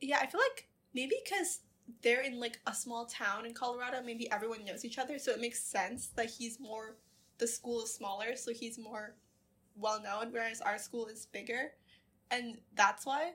[0.00, 1.60] Yeah, I feel like maybe because
[2.02, 5.40] they're in like a small town in Colorado, maybe everyone knows each other, so it
[5.40, 6.96] makes sense that he's more.
[7.38, 9.14] The school is smaller, so he's more
[9.76, 11.72] well known, whereas our school is bigger,
[12.30, 13.32] and that's why.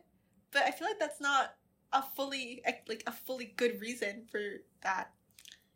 [0.51, 1.55] But I feel like that's not
[1.91, 4.39] a fully like a fully good reason for
[4.81, 5.11] that.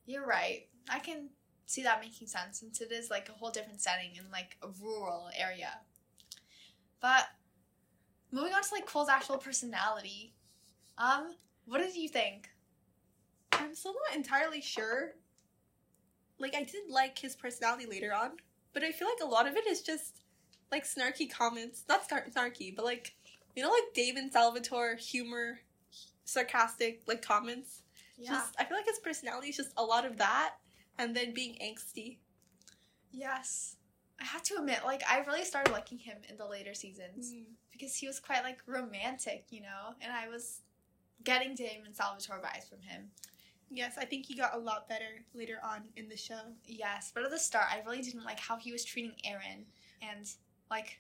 [0.06, 0.68] You're right.
[0.90, 1.30] I can
[1.66, 4.70] see that making sense since it is like a whole different setting in like a
[4.82, 5.80] rural area.
[7.02, 7.28] But
[8.32, 10.34] moving on to like Cole's actual personality,
[10.98, 12.50] um, what did you think?
[13.52, 15.14] I'm still not entirely sure.
[16.40, 18.32] Like I did like his personality later on,
[18.74, 20.17] but I feel like a lot of it is just
[20.72, 21.84] like snarky comments.
[21.88, 23.16] Not snar- snarky, but like
[23.56, 25.62] you know, like Damon Salvatore humor,
[26.26, 27.82] sarcastic like comments.
[28.18, 28.32] Yeah.
[28.32, 30.56] Just I feel like his personality is just a lot of that,
[30.98, 32.18] and then being angsty.
[33.12, 33.76] yes.
[34.20, 37.44] I have to admit, like I really started liking him in the later seasons hmm.
[37.72, 40.62] because he was quite like romantic, you know, and I was
[41.24, 43.12] getting Damon Salvatore vibes from him.
[43.70, 46.40] Yes, I think he got a lot better later on in the show.
[46.66, 49.66] Yes, but at the start, I really didn't like how he was treating Erin
[50.02, 50.28] and
[50.70, 51.00] like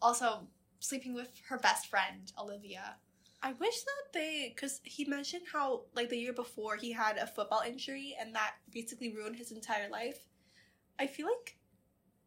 [0.00, 0.48] also
[0.80, 2.96] sleeping with her best friend Olivia.
[3.42, 7.26] I wish that they, because he mentioned how, like, the year before he had a
[7.26, 10.28] football injury and that basically ruined his entire life.
[10.98, 11.56] I feel like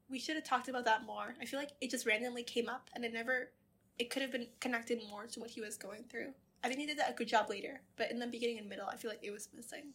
[0.09, 1.35] we should have talked about that more.
[1.41, 3.51] I feel like it just randomly came up and it never,
[3.97, 6.33] it could have been connected more to what he was going through.
[6.63, 8.87] I think he did that a good job later, but in the beginning and middle,
[8.87, 9.93] I feel like it was missing.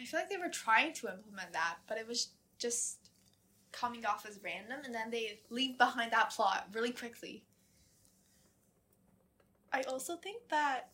[0.00, 3.05] I feel like they were trying to implement that, but it was just
[3.72, 7.44] coming off as random, and then they leave behind that plot really quickly.
[9.72, 10.90] I also think that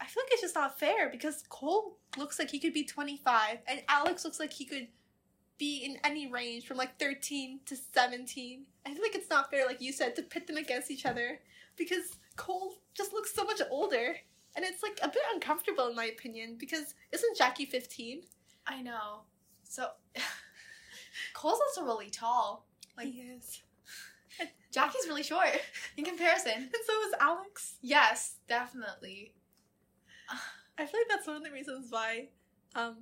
[0.00, 3.58] I feel like it's just not fair because Cole looks like he could be 25
[3.68, 4.88] and Alex looks like he could
[5.58, 8.64] be in any range from like 13 to 17.
[8.84, 11.38] I feel like it's not fair, like you said, to pit them against each other
[11.76, 14.16] because Cole just looks so much older.
[14.56, 18.22] And it's like a bit uncomfortable in my opinion because isn't Jackie 15?
[18.66, 19.20] I know.
[19.62, 19.86] So
[21.42, 22.66] Cole's also really tall.
[22.96, 23.62] Like he is.
[24.72, 25.48] Jackie's really short
[25.96, 26.52] in comparison.
[26.56, 27.74] And so is Alex.
[27.82, 29.34] Yes, definitely.
[30.78, 32.28] I feel like that's one of the reasons why
[32.76, 32.98] um,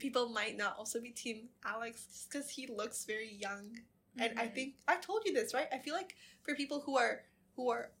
[0.00, 3.78] people might not also be Team Alex, just because he looks very young.
[4.18, 4.54] And I Mhm.
[4.54, 5.68] think I've told you this, right?
[5.72, 7.22] I feel like for people who are
[7.54, 7.92] who are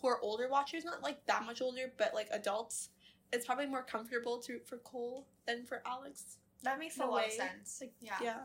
[0.00, 2.88] who are older watchers, not like that much older, but like adults,
[3.30, 6.38] it's probably more comfortable to for Cole than for Alex.
[6.62, 7.78] That makes a lot of sense.
[7.80, 8.16] Like, yeah.
[8.22, 8.40] Yeah.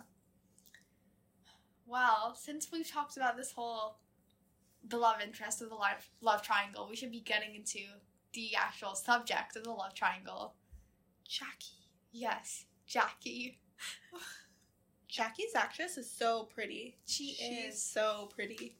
[1.86, 3.98] Well, since we've talked about this whole
[4.88, 7.80] the love interest of the love love triangle, we should be getting into
[8.34, 10.56] the actual subject of the love triangle.
[11.28, 11.88] Jackie.
[12.12, 13.60] Yes, Jackie.
[15.08, 16.98] Jackie's actress is so pretty.
[17.06, 17.84] She She's is.
[17.84, 18.78] so pretty.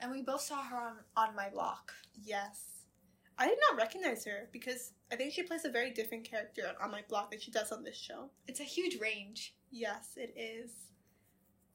[0.00, 1.92] And we both saw her on, on my block.
[2.20, 2.73] Yes.
[3.38, 6.90] I did not recognize her because I think she plays a very different character on
[6.90, 8.30] my block than she does on this show.
[8.46, 9.54] It's a huge range.
[9.70, 10.70] Yes, it is.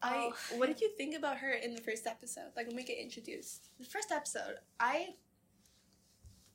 [0.01, 0.07] Oh.
[0.51, 2.51] I what did you think about her in the first episode?
[2.55, 3.69] Like when we get introduced.
[3.79, 5.15] The first episode, I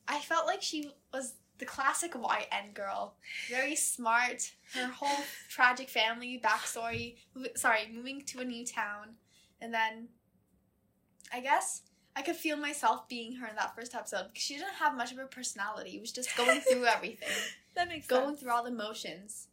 [0.07, 3.15] I felt like she was the classic YN girl.
[3.49, 4.51] Very smart.
[4.73, 7.17] Her whole tragic family backstory.
[7.55, 9.15] Sorry, moving to a new town.
[9.61, 10.09] And then
[11.31, 11.83] I guess
[12.15, 15.11] I could feel myself being her in that first episode because she didn't have much
[15.11, 15.91] of a personality.
[15.97, 17.27] It was just going through everything.
[17.75, 18.39] That makes going sense.
[18.41, 19.47] through all the motions.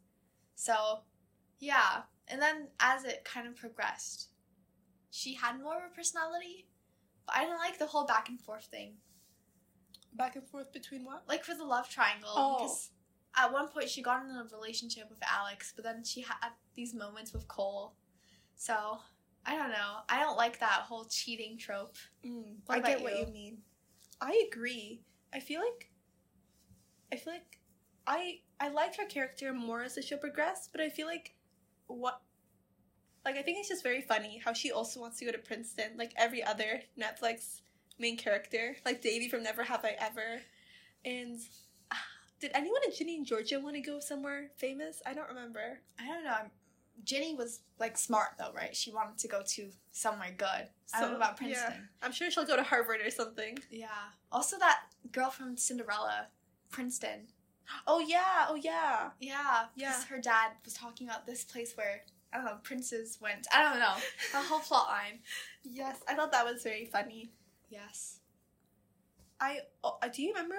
[0.55, 0.99] So,
[1.59, 2.03] yeah.
[2.29, 4.29] And then as it kind of progressed,
[5.11, 6.67] she had more of a personality.
[7.25, 8.93] But I didn't like the whole back and forth thing.
[10.13, 11.23] Back and forth between what?
[11.27, 12.29] Like for the love triangle.
[12.33, 12.57] Oh.
[12.59, 12.91] Because
[13.35, 16.93] at one point she got in a relationship with Alex, but then she had these
[16.93, 17.93] moments with Cole.
[18.55, 18.99] So,
[19.45, 19.97] I don't know.
[20.09, 21.97] I don't like that whole cheating trope.
[22.25, 23.25] Mm, I get about what you?
[23.25, 23.57] you mean.
[24.21, 25.01] I agree.
[25.33, 25.89] I feel like
[27.11, 27.59] I feel like
[28.07, 31.35] I I liked her character more as the show progressed, but I feel like
[31.87, 32.21] what
[33.25, 35.91] like I think it's just very funny how she also wants to go to Princeton,
[35.97, 37.61] like every other Netflix
[37.99, 40.41] main character, like Devi from Never Have I Ever.
[41.05, 41.39] And
[41.91, 42.05] ah,
[42.39, 45.01] did anyone in Ginny and Georgia want to go somewhere famous?
[45.05, 45.79] I don't remember.
[45.99, 46.31] I don't know.
[46.31, 46.51] I'm-
[47.03, 48.75] Ginny was like smart though, right?
[48.75, 50.47] She wanted to go to somewhere good.
[50.93, 51.35] I don't know So, about yeah.
[51.35, 51.89] Princeton.
[52.01, 53.57] I'm sure she'll go to Harvard or something.
[53.69, 53.87] Yeah.
[54.31, 56.27] Also, that girl from Cinderella,
[56.69, 57.27] Princeton.
[57.87, 59.09] Oh yeah, oh yeah.
[59.19, 59.65] Yeah.
[59.75, 60.01] Yeah.
[60.05, 63.47] Her dad was talking about this place where, I don't know, princes went.
[63.53, 63.95] I don't know.
[64.31, 65.19] The whole plot line.
[65.65, 67.31] Yes, I thought that was very funny.
[67.69, 68.19] Yes.
[69.39, 70.57] I oh, uh, do you remember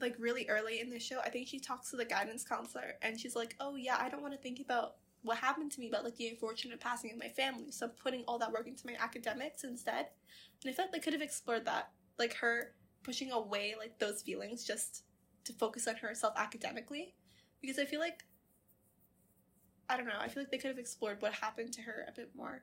[0.00, 1.18] like really early in the show?
[1.18, 4.22] I think she talks to the guidance counselor and she's like, "Oh yeah, I don't
[4.22, 7.28] want to think about what happened to me, about like the unfortunate passing of my
[7.28, 7.70] family.
[7.70, 10.08] So I'm putting all that work into my academics instead."
[10.62, 14.22] And I felt like they could have explored that, like her pushing away like those
[14.22, 15.04] feelings just
[15.44, 17.14] to focus on herself academically,
[17.60, 18.24] because I feel like
[19.88, 20.18] I don't know.
[20.20, 22.62] I feel like they could have explored what happened to her a bit more.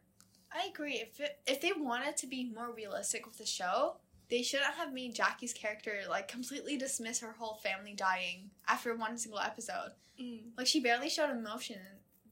[0.51, 0.95] I agree.
[0.95, 3.97] If it, if they wanted to be more realistic with the show,
[4.29, 9.17] they shouldn't have made Jackie's character like completely dismiss her whole family dying after one
[9.17, 9.91] single episode.
[10.21, 10.51] Mm.
[10.57, 11.79] Like she barely showed emotion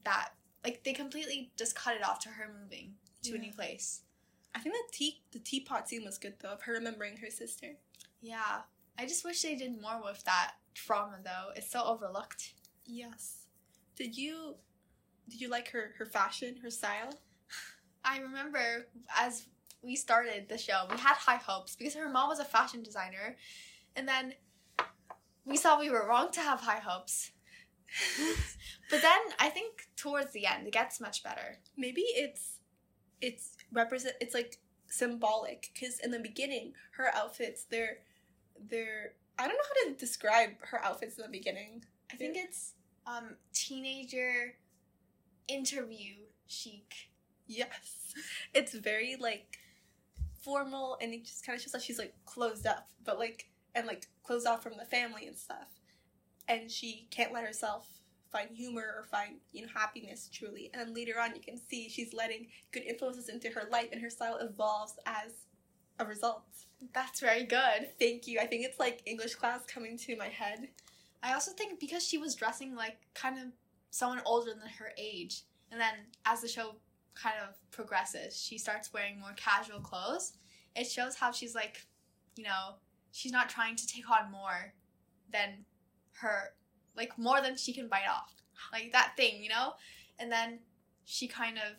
[0.06, 0.30] that
[0.64, 4.02] like they completely just cut it off to her moving to a new place.
[4.54, 7.74] I think the tea the teapot scene was good though of her remembering her sister.
[8.22, 8.62] Yeah.
[8.98, 11.52] I just wish they did more with that trauma though.
[11.54, 12.54] It's so overlooked.
[12.86, 13.46] Yes.
[13.96, 14.54] Did you
[15.28, 17.12] did you like her her fashion, her style?
[18.04, 19.46] I remember as
[19.82, 23.36] we started the show, we had high hopes because her mom was a fashion designer.
[23.94, 24.34] And then
[25.44, 27.30] we saw we were wrong to have high hopes.
[28.90, 31.58] But then I think towards the end it gets much better.
[31.76, 32.60] Maybe it's
[33.20, 37.98] it's represent it's like symbolic because in the beginning her outfits they're
[38.70, 41.84] they're I don't know how to describe her outfits in the beginning.
[42.12, 42.74] I think it's
[43.06, 44.54] um teenager
[45.48, 46.14] interview
[46.46, 47.10] chic.
[47.46, 48.14] Yes.
[48.54, 49.58] It's very like
[50.42, 53.86] formal and it just kind of shows that she's like closed up, but like and
[53.86, 55.75] like closed off from the family and stuff.
[56.48, 57.86] And she can't let herself
[58.30, 60.70] find humor or find, you know, happiness truly.
[60.74, 64.10] And later on you can see she's letting good influences into her life and her
[64.10, 65.32] style evolves as
[65.98, 66.44] a result.
[66.92, 67.88] That's very good.
[67.98, 68.38] Thank you.
[68.38, 70.68] I think it's like English class coming to my head.
[71.22, 73.46] I also think because she was dressing like kind of
[73.90, 75.94] someone older than her age, and then
[76.26, 76.76] as the show
[77.14, 80.34] kind of progresses, she starts wearing more casual clothes.
[80.74, 81.86] It shows how she's like,
[82.36, 82.74] you know,
[83.10, 84.74] she's not trying to take on more
[85.32, 85.64] than
[86.20, 86.54] her,
[86.96, 88.34] like more than she can bite off,
[88.72, 89.74] like that thing, you know.
[90.18, 90.60] And then
[91.04, 91.76] she kind of,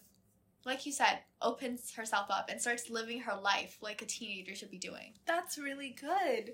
[0.66, 4.72] like you said, opens herself up and starts living her life like a teenager should
[4.72, 5.14] be doing.
[5.26, 6.54] That's really good.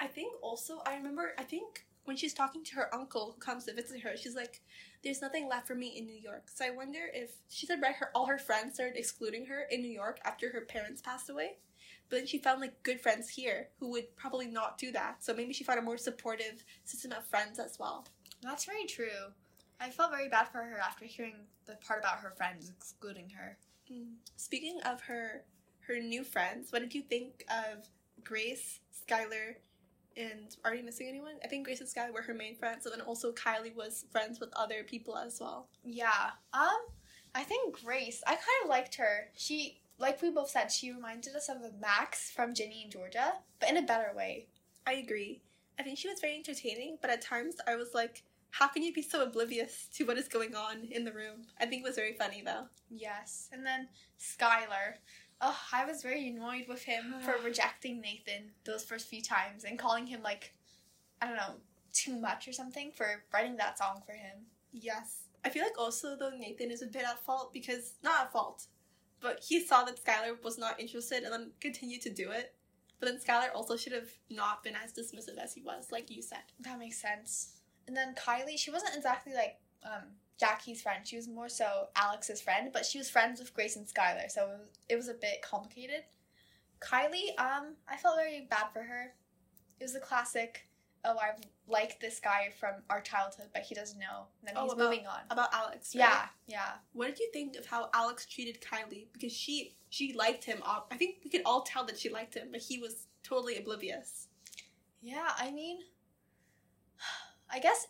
[0.00, 3.64] I think also I remember I think when she's talking to her uncle who comes
[3.64, 4.60] to visit her, she's like,
[5.04, 7.94] "There's nothing left for me in New York." So I wonder if she said right,
[7.94, 11.58] her all her friends started excluding her in New York after her parents passed away,
[12.12, 15.24] but then she found like good friends here who would probably not do that.
[15.24, 18.06] So maybe she found a more supportive system of friends as well.
[18.42, 19.32] That's very true.
[19.80, 23.56] I felt very bad for her after hearing the part about her friends excluding her.
[24.36, 25.44] Speaking of her
[25.80, 27.88] her new friends, what did you think of
[28.22, 29.54] Grace, Skylar,
[30.14, 31.36] and are we missing anyone?
[31.42, 34.38] I think Grace and Skylar were her main friends, and then also Kylie was friends
[34.38, 35.68] with other people as well.
[35.82, 36.30] Yeah.
[36.52, 36.78] Um,
[37.34, 38.22] I think Grace.
[38.26, 39.30] I kind of liked her.
[39.34, 43.70] She, like we both said, she reminded us of Max from Ginny and Georgia, but
[43.70, 44.46] in a better way.
[44.86, 45.40] I agree.
[45.78, 48.92] I think she was very entertaining, but at times I was like, how can you
[48.92, 51.46] be so oblivious to what is going on in the room?
[51.58, 52.66] I think it was very funny though.
[52.90, 53.48] Yes.
[53.52, 53.88] And then
[54.20, 54.96] Skylar.
[55.40, 59.78] Oh, I was very annoyed with him for rejecting Nathan those first few times and
[59.78, 60.54] calling him like,
[61.20, 61.54] I don't know,
[61.92, 64.46] too much or something for writing that song for him.
[64.72, 65.22] Yes.
[65.44, 68.66] I feel like also though Nathan is a bit at fault because not at fault,
[69.22, 72.54] but he saw that Skylar was not interested and then continued to do it.
[73.00, 76.22] But then Skylar also should have not been as dismissive as he was, like you
[76.22, 76.42] said.
[76.60, 77.56] That makes sense.
[77.86, 80.04] And then Kylie, she wasn't exactly like um,
[80.38, 81.06] Jackie's friend.
[81.06, 84.44] She was more so Alex's friend, but she was friends with Grace and Skylar, so
[84.44, 86.04] it was, it was a bit complicated.
[86.80, 89.14] Kylie, um, I felt very bad for her.
[89.80, 90.68] It was a classic,
[91.04, 94.26] oh, I've liked this guy from our childhood, but he doesn't know.
[94.40, 95.20] And then Oh, he's about- moving on.
[95.30, 96.00] About Alex, right?
[96.00, 96.72] Yeah, yeah.
[96.92, 99.08] What did you think of how Alex treated Kylie?
[99.12, 100.62] Because she she liked him.
[100.64, 104.28] I think we could all tell that she liked him, but he was totally oblivious.
[105.02, 105.80] Yeah, I mean,
[107.50, 107.88] I guess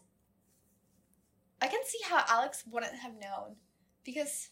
[1.61, 3.57] I can see how Alex wouldn't have known
[4.05, 4.49] because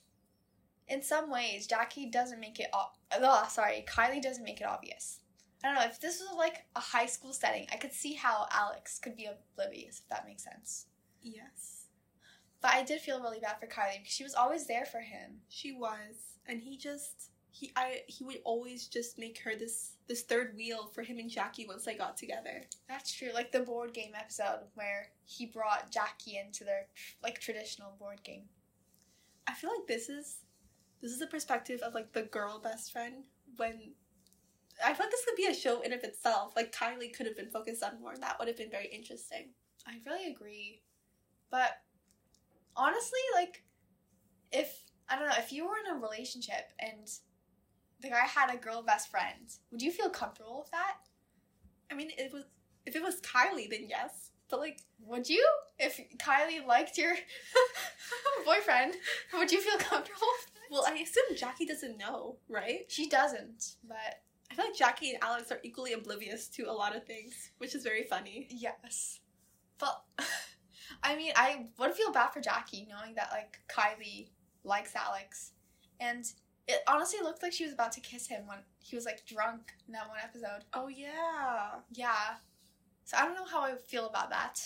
[0.86, 5.20] in some ways Jackie doesn't make it oh, sorry, Kylie doesn't make it obvious.
[5.62, 8.46] I don't know if this was like a high school setting, I could see how
[8.50, 10.86] Alex could be oblivious if that makes sense.
[11.22, 11.86] Yes,
[12.62, 15.40] But I did feel really bad for Kylie because she was always there for him.
[15.48, 20.22] she was, and he just he I he would always just make her this this
[20.22, 22.62] third wheel for him and Jackie once they got together.
[22.88, 23.30] That's true.
[23.34, 26.86] Like the board game episode where he brought Jackie into their
[27.22, 28.44] like traditional board game.
[29.46, 30.36] I feel like this is
[31.02, 33.24] this is the perspective of like the girl best friend
[33.56, 33.92] when
[34.84, 36.52] I thought this could be a show in of itself.
[36.56, 39.50] Like Kylie could have been focused on more, that would have been very interesting.
[39.86, 40.82] I really agree.
[41.50, 41.70] But
[42.76, 43.64] honestly, like
[44.52, 47.08] if I don't know, if you were in a relationship and
[48.00, 50.96] the guy had a girl best friend, would you feel comfortable with that?
[51.90, 52.44] I mean, it was
[52.86, 54.30] if it was Kylie, then yes.
[54.48, 55.46] But like, Would you?
[55.78, 57.14] If Kylie liked your
[58.44, 58.94] boyfriend,
[59.32, 60.60] would you feel comfortable with that?
[60.70, 62.80] well, I assume Jackie doesn't know, right?
[62.88, 66.96] she doesn't, but I feel like Jackie and Alex are equally oblivious to a lot
[66.96, 68.48] of things, which is very funny.
[68.50, 69.20] yes.
[69.78, 70.02] But
[71.02, 74.28] I mean, I would feel bad for Jackie knowing that like Kylie
[74.64, 75.52] likes Alex.
[76.00, 76.24] And
[76.66, 79.72] It honestly looked like she was about to kiss him when he was like drunk
[79.86, 80.64] in that one episode.
[80.74, 81.80] Oh yeah.
[81.92, 82.36] Yeah.
[83.04, 84.60] So I don't know how I feel about that.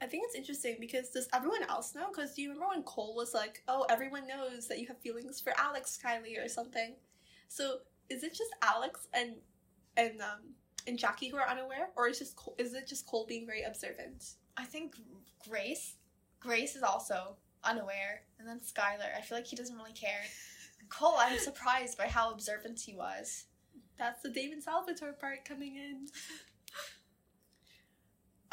[0.00, 2.08] I think it's interesting because does everyone else know?
[2.08, 5.40] Because do you remember when Cole was like, "Oh, everyone knows that you have feelings
[5.40, 6.94] for Alex, Kylie, or something."
[7.48, 7.78] So
[8.10, 9.34] is it just Alex and
[9.96, 10.54] and um
[10.86, 13.62] and Jackie who are unaware, or is just Cole, is it just Cole being very
[13.62, 14.24] observant?
[14.56, 14.94] I think
[15.46, 15.96] Grace,
[16.40, 19.16] Grace is also unaware, and then Skylar.
[19.16, 20.22] I feel like he doesn't really care.
[20.88, 23.44] Cole, I'm surprised by how observant he was.
[23.98, 26.06] That's the Damon Salvatore part coming in.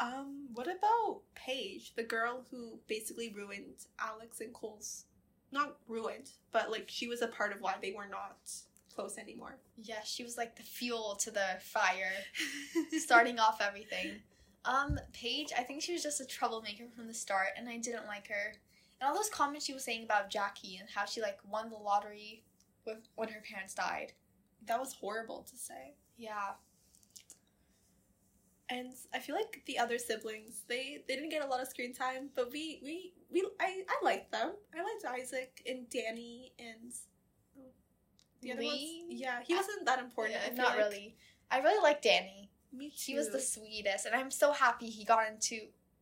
[0.00, 5.04] um, what about Paige, the girl who basically ruined Alex and Cole's
[5.52, 8.36] not ruined, but like she was a part of why they were not
[8.96, 9.58] close anymore.
[9.76, 12.12] Yeah, she was like the fuel to the fire,
[12.98, 14.20] starting off everything.
[14.64, 18.06] Um, Paige, I think she was just a troublemaker from the start, and I didn't
[18.06, 18.54] like her.
[19.00, 21.76] And all those comments she was saying about Jackie and how she like won the
[21.76, 22.42] lottery
[22.86, 24.12] with when her parents died.
[24.66, 25.94] That was horrible to say.
[26.16, 26.54] Yeah.
[28.68, 31.92] And I feel like the other siblings, they they didn't get a lot of screen
[31.92, 34.54] time, but we we we I I liked them.
[34.74, 36.92] I liked Isaac and Danny and
[38.46, 38.80] the other ones.
[39.08, 40.38] Yeah, he wasn't that important.
[40.46, 40.78] Yeah, not like.
[40.78, 41.16] really.
[41.50, 42.50] I really like Danny.
[42.72, 43.12] Me too.
[43.12, 45.60] He was the sweetest, and I'm so happy he got into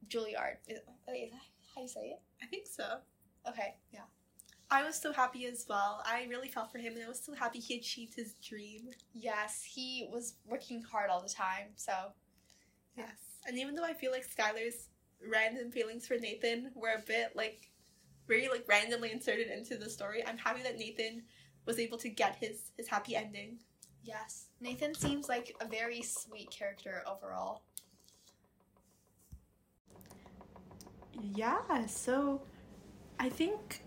[0.09, 0.57] Juilliard.
[0.69, 1.41] Is, is that
[1.75, 2.21] how you say it?
[2.43, 2.99] I think so.
[3.49, 4.01] Okay, yeah.
[4.71, 6.03] I was so happy as well.
[6.07, 8.89] I really felt for him, and I was so happy he achieved his dream.
[9.13, 11.93] Yes, he was working hard all the time, so
[12.97, 13.17] Yes.
[13.47, 14.89] And even though I feel like Skylar's
[15.31, 17.71] random feelings for Nathan were a bit like
[18.27, 21.23] very like randomly inserted into the story, I'm happy that Nathan
[21.67, 23.59] was able to get his his happy ending.
[24.03, 24.47] yes.
[24.61, 27.63] Nathan seems like a very sweet character overall.
[31.35, 32.43] Yeah, so
[33.19, 33.81] I think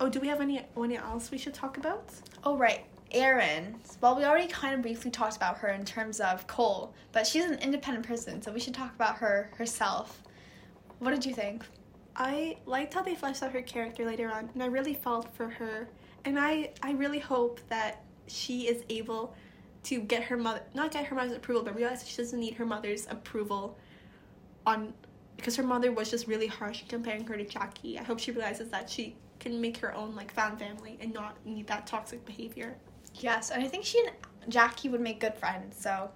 [0.00, 2.12] Oh, do we have any anyone else we should talk about?
[2.42, 2.84] Oh, right.
[3.12, 3.76] Erin.
[4.00, 7.44] Well, we already kind of briefly talked about her in terms of Cole, but she's
[7.44, 10.22] an independent person, so we should talk about her herself.
[10.98, 11.64] What did you think?
[12.16, 15.48] I liked how they fleshed out her character later on, and I really felt for
[15.48, 15.88] her.
[16.24, 19.34] And I, I really hope that she is able
[19.84, 22.54] to get her mother, not get her mother's approval, but realize that she doesn't need
[22.54, 23.76] her mother's approval
[24.66, 24.94] on,
[25.36, 27.98] because her mother was just really harsh comparing her to Jackie.
[27.98, 31.36] I hope she realizes that she can make her own like fan family and not
[31.44, 32.76] need that toxic behavior.
[33.16, 34.02] Yes, and I think she
[34.42, 36.10] and Jackie would make good friends, so.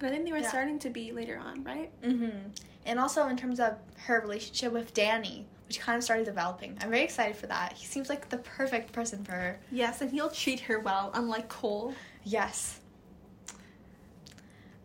[0.00, 0.48] And I think they were Yeah.
[0.48, 1.92] starting to be later on, right?
[2.02, 2.48] Mm-hmm.
[2.84, 3.74] And also in terms of
[4.06, 6.76] her relationship with Danny, which kind of started developing.
[6.80, 7.72] I'm very excited for that.
[7.74, 9.60] He seems like the perfect person for her.
[9.70, 11.94] Yes, and he'll treat her well, unlike Cole.
[12.24, 12.80] Yes.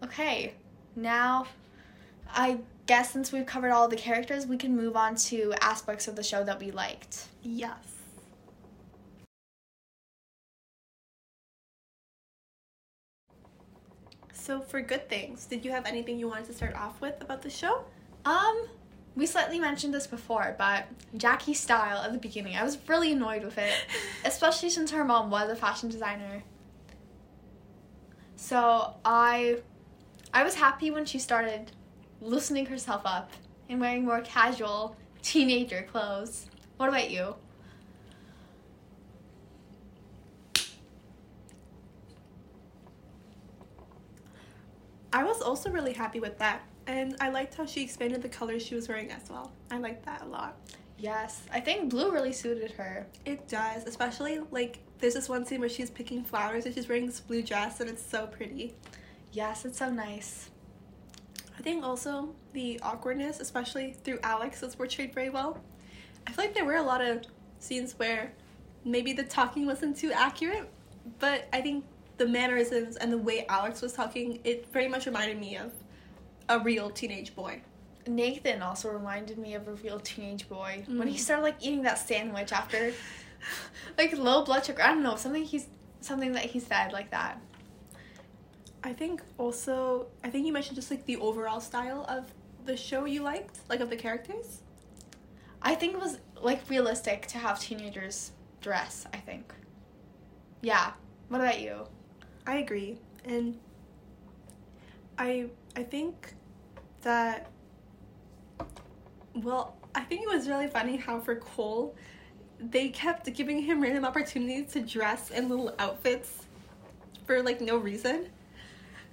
[0.04, 0.54] Okay,
[0.96, 1.48] now
[2.32, 6.16] I guess since we've covered all the characters, we can move on to aspects of
[6.16, 7.26] the show that we liked.
[7.44, 7.97] Yes.
[14.48, 17.42] So for good things, did you have anything you wanted to start off with about
[17.42, 17.84] the show?
[18.24, 18.68] Um,
[19.14, 20.86] we slightly mentioned this before, but
[21.18, 23.74] Jackie's style at the beginning, I was really annoyed with it,
[24.24, 26.44] especially since her mom was a fashion designer.
[28.38, 29.58] So I,
[30.34, 31.74] I was happy when she started
[32.22, 33.32] loosening herself up
[33.68, 36.46] and wearing more casual teenager clothes.
[36.78, 37.36] What about you?
[45.14, 46.62] I was also really happy with that.
[46.88, 49.52] And I liked how she expanded the colors she was wearing as well.
[49.70, 50.58] I liked that a lot.
[50.98, 53.06] Yes, I think blue really suited her.
[53.26, 57.06] It does, especially like there's this one scene where she's picking flowers and she's wearing
[57.06, 58.74] this blue dress and it's so pretty.
[59.32, 60.50] Yes, it's so nice.
[61.58, 65.62] I think also the awkwardness, especially through Alex, was portrayed very well.
[66.26, 67.24] I feel like there were a lot of
[67.60, 68.34] scenes where
[68.84, 70.70] maybe the talking wasn't too accurate,
[71.20, 71.86] but I think
[72.18, 75.72] the mannerisms and the way Alex was talking, it very much reminded me of
[76.50, 77.62] a real teenage boy.
[78.08, 81.20] Nathan also reminded me of a real teenage boy when he Mhm.
[81.20, 82.94] started like eating that sandwich after
[83.98, 84.82] like low blood sugar.
[84.82, 85.68] I don't know something he's
[86.02, 87.42] something that he said like that.
[88.84, 92.32] I think also, I think you mentioned just like the overall style of
[92.66, 94.62] the show you liked, like of the characters.
[95.62, 99.06] I think it was like realistic to have teenagers dress.
[99.14, 99.54] I think.
[100.62, 100.94] Yeah.
[101.28, 101.88] What about you?
[102.48, 103.60] I agree, and
[105.18, 106.34] I I think
[107.02, 107.52] that
[109.36, 111.96] well, I think it was really funny how for Cole,
[112.60, 116.48] they kept giving him random opportunities to dress in little outfits
[117.26, 118.30] for like no reason.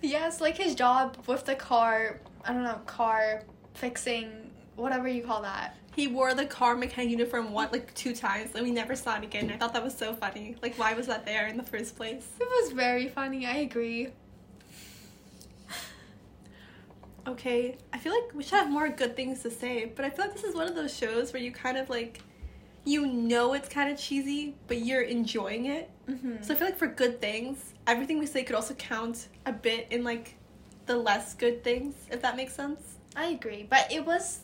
[0.00, 2.20] Yes, like his job with the car.
[2.44, 3.42] I don't know car
[3.74, 4.43] fixing
[4.76, 5.76] whatever you call that.
[5.94, 9.24] He wore the car mechanic uniform one like two times, and we never saw it
[9.24, 9.50] again.
[9.50, 10.56] I thought that was so funny.
[10.60, 12.26] Like, why was that there in the first place?
[12.40, 13.46] It was very funny.
[13.46, 14.08] I agree.
[17.26, 20.26] Okay, I feel like we should have more good things to say, but I feel
[20.26, 22.20] like this is one of those shows where you kind of like,
[22.84, 25.90] you know, it's kind of cheesy, but you're enjoying it.
[26.06, 26.42] Mm-hmm.
[26.42, 29.86] So I feel like for good things, everything we say could also count a bit
[29.90, 30.34] in like
[30.84, 32.96] the less good things, if that makes sense.
[33.16, 34.40] I agree, but it was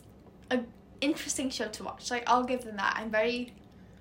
[0.51, 0.59] a
[1.01, 2.11] interesting show to watch.
[2.11, 2.95] Like I'll give them that.
[2.97, 3.53] I'm very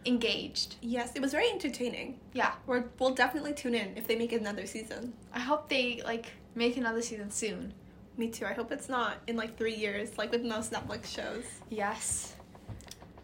[0.06, 0.76] engaged.
[0.80, 2.18] Yes, it was very entertaining.
[2.32, 2.52] Yeah.
[2.66, 5.12] We're, we'll definitely tune in if they make another season.
[5.32, 7.72] I hope they like make another season soon.
[8.16, 8.44] Me too.
[8.46, 11.44] I hope it's not in like three years, like with most Netflix shows.
[11.70, 12.34] Yes.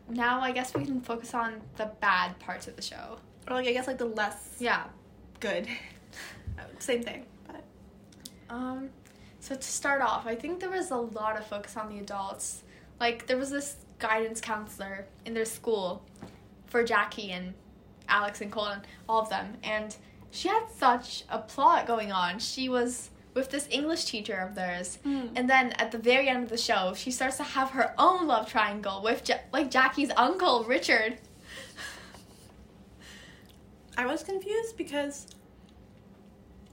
[0.09, 3.19] Now I guess we can focus on the bad parts of the show.
[3.49, 4.85] Or like I guess like the less Yeah.
[5.41, 5.67] good.
[6.79, 7.25] Same thing.
[7.47, 7.65] But
[8.49, 8.91] Um,
[9.41, 12.63] so to start off, I think there was a lot of focus on the adults.
[13.01, 16.03] Like there was this guidance counselor in their school
[16.67, 17.55] for Jackie and
[18.09, 19.95] Alex and Colin, all of them, and
[20.31, 22.39] she had such a plot going on.
[22.39, 25.27] She was with this English teacher of theirs, Hmm.
[25.35, 28.27] and then at the very end of the show, she starts to have her own
[28.27, 31.19] love triangle with ja- like Jackie's uncle Richard.
[33.99, 35.27] I was confused because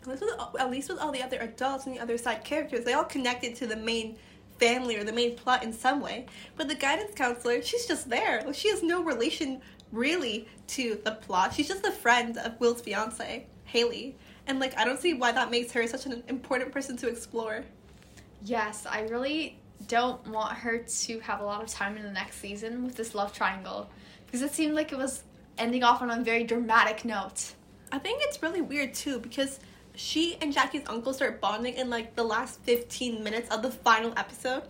[0.02, 2.84] at least, with, at least with all the other adults and the other side characters,
[2.84, 4.18] they all connected to the main
[4.64, 6.26] family or the main plot in some way.
[6.56, 8.52] But the guidance counselor, she's just there.
[8.54, 9.62] She has no relation
[9.92, 11.54] really to the plot.
[11.54, 14.16] She's just a friend of Will's fiance, Haley.
[14.48, 17.64] And like I don't see why that makes her such an important person to explore.
[18.44, 22.38] Yes, I really don't want her to have a lot of time in the next
[22.38, 23.90] season with this love triangle
[24.26, 25.24] because it seemed like it was
[25.58, 27.54] ending off on a very dramatic note.
[27.92, 29.60] I think it's really weird too because
[29.96, 34.14] she and Jackie's uncle start bonding in like the last 15 minutes of the final
[34.18, 34.64] episode.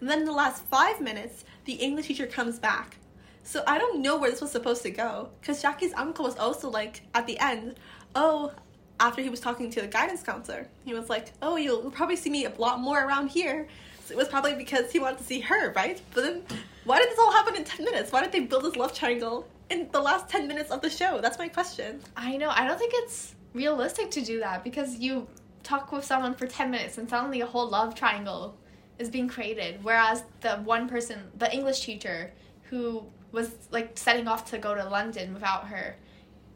[0.00, 2.96] And then in the last five minutes, the English teacher comes back.
[3.42, 6.68] So I don't know where this was supposed to go because Jackie's uncle was also
[6.68, 7.76] like at the end,
[8.14, 8.52] oh,
[8.98, 12.30] after he was talking to the guidance counselor, he was like, oh, you'll, probably see
[12.30, 13.68] me a lot more around here.
[14.04, 16.00] So it was probably because he wanted to see her, right?
[16.12, 16.42] But then
[16.84, 18.10] why did this all happen in 10 minutes?
[18.10, 21.20] Why did they build this love triangle in the last 10 minutes of the show?
[21.20, 22.00] That's my question.
[22.16, 25.26] I know, I don't think it's realistic to do that because you
[25.62, 28.56] talk with someone for 10 minutes and suddenly a whole love triangle
[28.98, 29.82] is being created.
[29.82, 32.32] Whereas the one person, the English teacher
[32.64, 35.96] who was like setting off to go to London without her,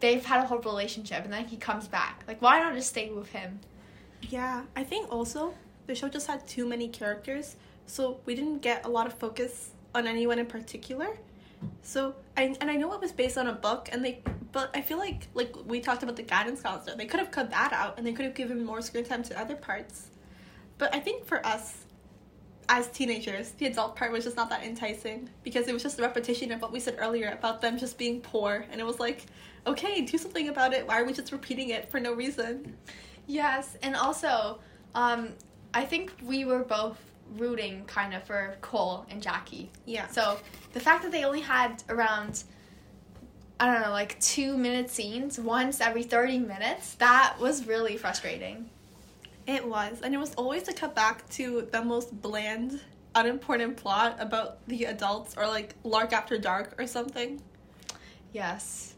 [0.00, 2.22] they've had a whole relationship and then he comes back.
[2.28, 3.60] Like, why not just stay with him?
[4.22, 5.54] Yeah, I think also
[5.86, 9.70] the show just had too many characters, so we didn't get a lot of focus
[9.94, 11.18] on anyone in particular.
[11.82, 14.22] So, I, and I know it was based on a book, and they,
[14.52, 17.50] but I feel like like we talked about the guidance counselor, they could have cut
[17.50, 20.08] that out, and they could have given more screen time to other parts.
[20.78, 21.84] But I think for us,
[22.68, 26.02] as teenagers, the adult part was just not that enticing because it was just a
[26.02, 29.26] repetition of what we said earlier about them just being poor, and it was like,
[29.66, 30.86] okay, do something about it.
[30.86, 32.76] Why are we just repeating it for no reason?
[33.26, 34.58] Yes, and also,
[34.94, 35.30] um,
[35.74, 36.98] I think we were both
[37.36, 39.70] rooting kind of for Cole and Jackie.
[39.86, 40.08] Yeah.
[40.08, 40.38] So
[40.72, 42.44] the fact that they only had around,
[43.60, 48.70] I don't know, like two minute scenes once every 30 minutes, that was really frustrating.
[49.46, 52.80] It was, and it was always to cut back to the most bland,
[53.14, 57.42] unimportant plot about the adults or like Lark After Dark or something.
[58.32, 58.94] Yes.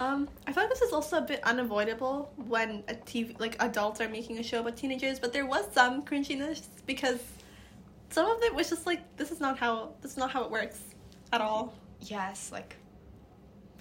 [0.00, 4.00] Um, I feel like this is also a bit unavoidable when a TV like adults
[4.00, 7.20] are making a show about teenagers, but there was some cringiness because
[8.10, 10.50] some of it was just like this is not how this is not how it
[10.50, 10.80] works
[11.32, 11.72] at all.
[12.02, 12.76] Yes, like,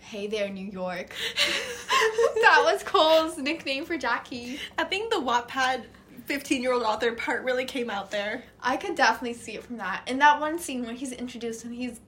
[0.05, 1.13] hey there, New York.
[2.41, 4.59] that was Cole's nickname for Jackie.
[4.77, 5.85] I think the Wattpad
[6.25, 8.43] fifteen year old author part really came out there.
[8.61, 10.03] I could definitely see it from that.
[10.07, 11.99] In that one scene where he's introduced and he's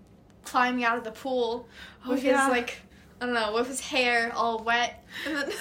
[0.44, 1.68] climbing out of the pool
[2.06, 2.46] Oh, with yeah.
[2.46, 2.78] his like
[3.20, 5.04] I don't know, with his hair all wet.
[5.26, 5.52] Then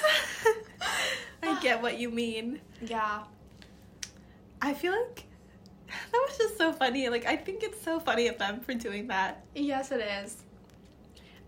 [1.43, 2.61] I get what you mean.
[2.83, 3.23] Yeah.
[4.61, 5.25] I feel like
[6.13, 7.09] that was just so funny.
[7.09, 9.45] Like I think it's so funny of them for doing that.
[9.55, 10.43] Yes it is.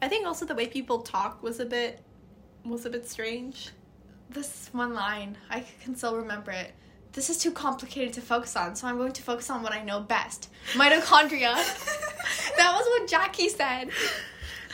[0.01, 2.01] I think also the way people talk was a bit
[2.65, 3.71] was a bit strange.
[4.31, 6.75] This one line, I can still remember it.
[7.13, 9.83] This is too complicated to focus on, so I'm going to focus on what I
[9.83, 10.51] know best.
[10.75, 11.55] Mitochondria.
[12.57, 13.91] that was what Jackie said.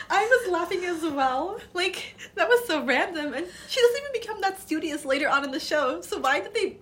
[0.09, 1.59] I was laughing as well.
[1.73, 5.51] Like that was so random, and she doesn't even become that studious later on in
[5.51, 6.01] the show.
[6.01, 6.77] So why did they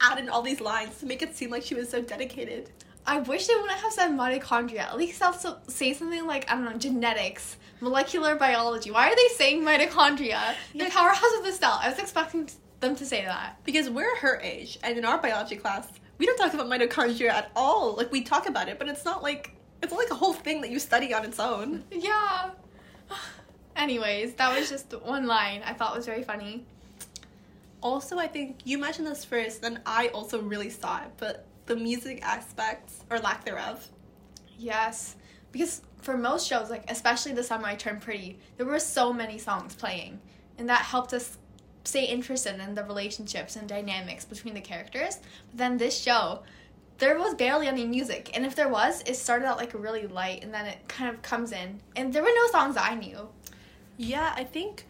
[0.00, 2.70] add in all these lines to make it seem like she was so dedicated?
[3.06, 4.80] I wish they wouldn't have said mitochondria.
[4.80, 8.90] At least also say something like, I don't know, genetics, molecular biology.
[8.90, 10.54] Why are they saying mitochondria?
[10.72, 10.90] The Yeah.
[10.90, 11.78] powerhouse of the cell.
[11.80, 12.48] I was expecting
[12.80, 13.58] them to say that.
[13.64, 15.86] Because we're her age, and in our biology class,
[16.18, 17.94] we don't talk about mitochondria at all.
[17.94, 19.52] Like we talk about it, but it's not like
[19.82, 21.84] it's not like a whole thing that you study on its own.
[21.90, 22.50] Yeah.
[23.76, 26.64] Anyways, that was just one line I thought was very funny.
[27.82, 31.76] Also, I think you mentioned this first, then I also really saw it, but the
[31.76, 33.86] music aspects or lack thereof.
[34.58, 35.16] Yes,
[35.52, 39.38] because for most shows, like especially the summer I turned pretty, there were so many
[39.38, 40.20] songs playing,
[40.58, 41.38] and that helped us
[41.84, 45.18] stay interested in the relationships and dynamics between the characters.
[45.50, 46.42] But then this show,
[46.98, 50.42] there was barely any music, and if there was, it started out like really light,
[50.42, 53.28] and then it kind of comes in, and there were no songs I knew.
[53.96, 54.86] Yeah, I think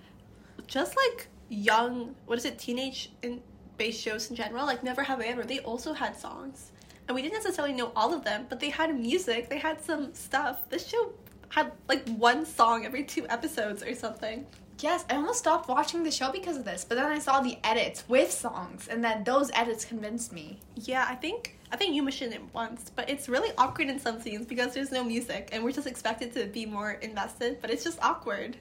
[0.66, 3.41] just like young, what is it, teenage in
[3.77, 6.72] based shows in general, like Never Have I Ever, they also had songs.
[7.09, 10.12] And we didn't necessarily know all of them, but they had music, they had some
[10.14, 10.68] stuff.
[10.68, 11.12] This show
[11.49, 14.47] had like one song every two episodes or something.
[14.81, 17.57] Yes, I almost stopped watching the show because of this, but then I saw the
[17.64, 20.59] edits with songs, and then those edits convinced me.
[20.74, 24.20] Yeah, I think I think you mentioned it once, but it's really awkward in some
[24.20, 27.83] scenes because there's no music and we're just expected to be more invested, but it's
[27.83, 28.57] just awkward.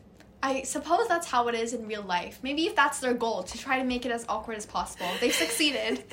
[0.46, 2.38] I suppose that's how it is in real life.
[2.44, 5.08] Maybe if that's their goal, to try to make it as awkward as possible.
[5.20, 6.04] They've succeeded.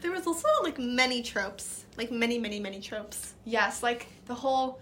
[0.00, 3.34] there was also like many tropes, like many, many, many tropes.
[3.44, 4.78] Yes, like the whole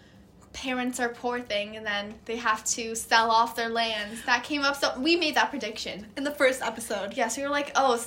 [0.52, 4.22] parents are poor thing and then they have to sell off their lands.
[4.26, 7.14] That came up so we made that prediction in the first episode.
[7.14, 8.04] Yes, we were like, "Oh,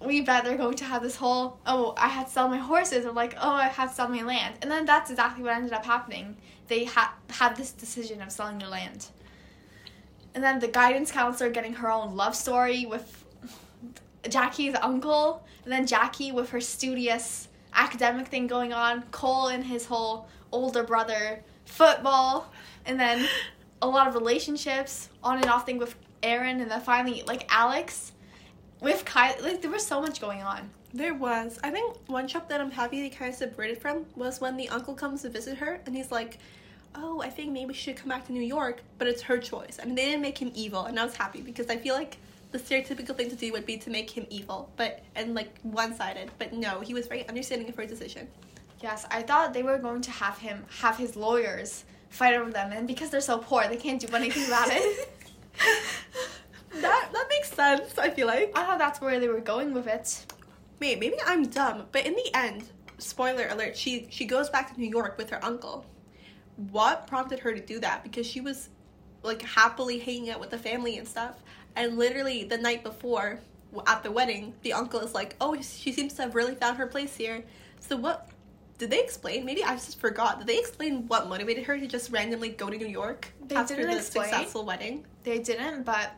[0.00, 3.06] we bet they're going to have this whole, oh, I had to sell my horses
[3.06, 5.72] or like, oh, I have to sell my land." And then that's exactly what ended
[5.72, 6.38] up happening.
[6.66, 9.06] They had had this decision of selling their land.
[10.34, 13.24] And then the guidance counselor getting her own love story with
[14.28, 19.86] Jackie's uncle, and then Jackie with her studious academic thing going on, Cole and his
[19.86, 22.50] whole older brother football,
[22.86, 23.28] and then
[23.82, 28.12] a lot of relationships on and off thing with Erin, and then finally like Alex
[28.80, 29.34] with Kyle.
[29.42, 30.70] Like there was so much going on.
[30.92, 31.58] There was.
[31.62, 34.68] I think one trope that I'm happy they kind of separated from was when the
[34.68, 36.38] uncle comes to visit her, and he's like,
[36.94, 39.78] "Oh, I think maybe she should come back to New York," but it's her choice.
[39.80, 42.16] I mean, they didn't make him evil, and I was happy because I feel like
[42.52, 46.30] the stereotypical thing to do would be to make him evil, but and like one-sided.
[46.38, 48.28] But no, he was very understanding of her decision.
[48.80, 52.72] Yes, I thought they were going to have him have his lawyers fight over them,
[52.72, 55.08] and because they're so poor, they can't do anything about it.
[56.80, 57.98] that that makes sense.
[57.98, 60.26] I feel like I thought that's where they were going with it.
[60.80, 62.64] Wait, maybe I'm dumb, but in the end,
[62.98, 65.84] spoiler alert, she she goes back to New York with her uncle.
[66.56, 68.02] What prompted her to do that?
[68.02, 68.68] Because she was
[69.22, 71.42] like happily hanging out with the family and stuff,
[71.76, 73.40] and literally the night before
[73.86, 76.86] at the wedding, the uncle is like, "Oh, she seems to have really found her
[76.86, 77.44] place here."
[77.80, 78.30] So what
[78.78, 79.44] did they explain?
[79.44, 80.38] Maybe I just forgot.
[80.38, 83.76] Did they explain what motivated her to just randomly go to New York they after
[83.76, 84.28] didn't the explain.
[84.28, 85.04] successful wedding?
[85.22, 86.12] They didn't, but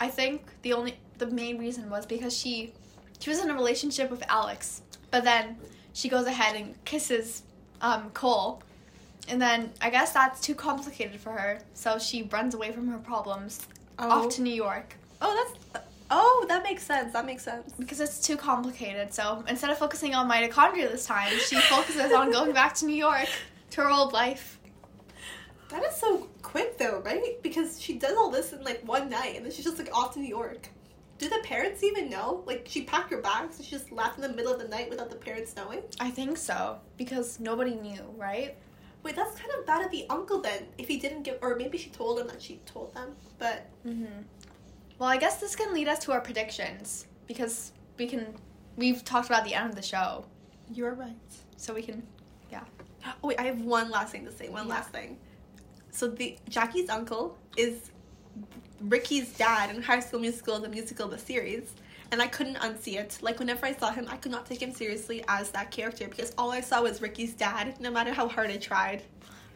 [0.00, 2.72] I think the only the main reason was because she
[3.18, 5.56] she was in a relationship with Alex, but then
[5.92, 7.42] she goes ahead and kisses
[7.80, 8.62] um, Cole,
[9.28, 12.98] and then I guess that's too complicated for her, so she runs away from her
[12.98, 13.66] problems
[14.00, 14.10] Oh.
[14.26, 17.12] off to New York Oh, that's oh, that makes sense.
[17.12, 17.72] That makes sense.
[17.78, 19.12] because it's too complicated.
[19.12, 22.94] So instead of focusing on mitochondria this time, she focuses on going back to New
[22.94, 23.26] York
[23.70, 24.58] to her old life.
[25.70, 27.42] That is so quick though, right?
[27.42, 30.14] Because she does all this in like one night, and then she's just like off
[30.14, 30.68] to New York.
[31.18, 32.44] Do the parents even know?
[32.46, 34.88] Like she packed her bags and she just left in the middle of the night
[34.88, 35.82] without the parents knowing.
[35.98, 38.56] I think so because nobody knew, right?
[39.08, 40.66] Wait, that's kind of bad of the uncle then.
[40.76, 43.16] If he didn't give, or maybe she told him that she told them.
[43.38, 44.04] But Mm-hmm.
[44.98, 48.34] Well, I guess this can lead us to our predictions because we can.
[48.76, 50.26] We've talked about the end of the show,
[50.70, 51.14] you're right.
[51.56, 52.02] so we can.
[52.52, 52.64] Yeah.
[53.06, 54.50] Oh wait, I have one last thing to say.
[54.50, 54.74] One Yeah.
[54.74, 55.16] last thing.
[55.90, 57.90] So the Jackie's uncle is
[58.82, 61.72] Ricky's dad in High School Musical, the musical, the series,
[62.10, 63.18] and I couldn't unsee it.
[63.20, 66.32] Like whenever I saw him, I could not take him seriously as that character because
[66.38, 67.78] all I saw was Ricky's dad.
[67.80, 69.02] No matter how hard I tried.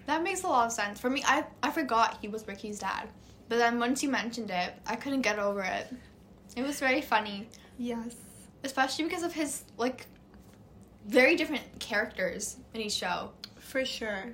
[0.07, 1.23] That makes a lot of sense for me.
[1.27, 3.09] I I forgot he was Ricky's dad,
[3.49, 5.87] but then once you mentioned it, I couldn't get over it.
[6.57, 7.49] It was very funny,
[7.79, 8.15] Yes.
[8.65, 10.07] especially because of his like
[11.07, 13.31] very different characters in each show.
[13.61, 14.33] For sure.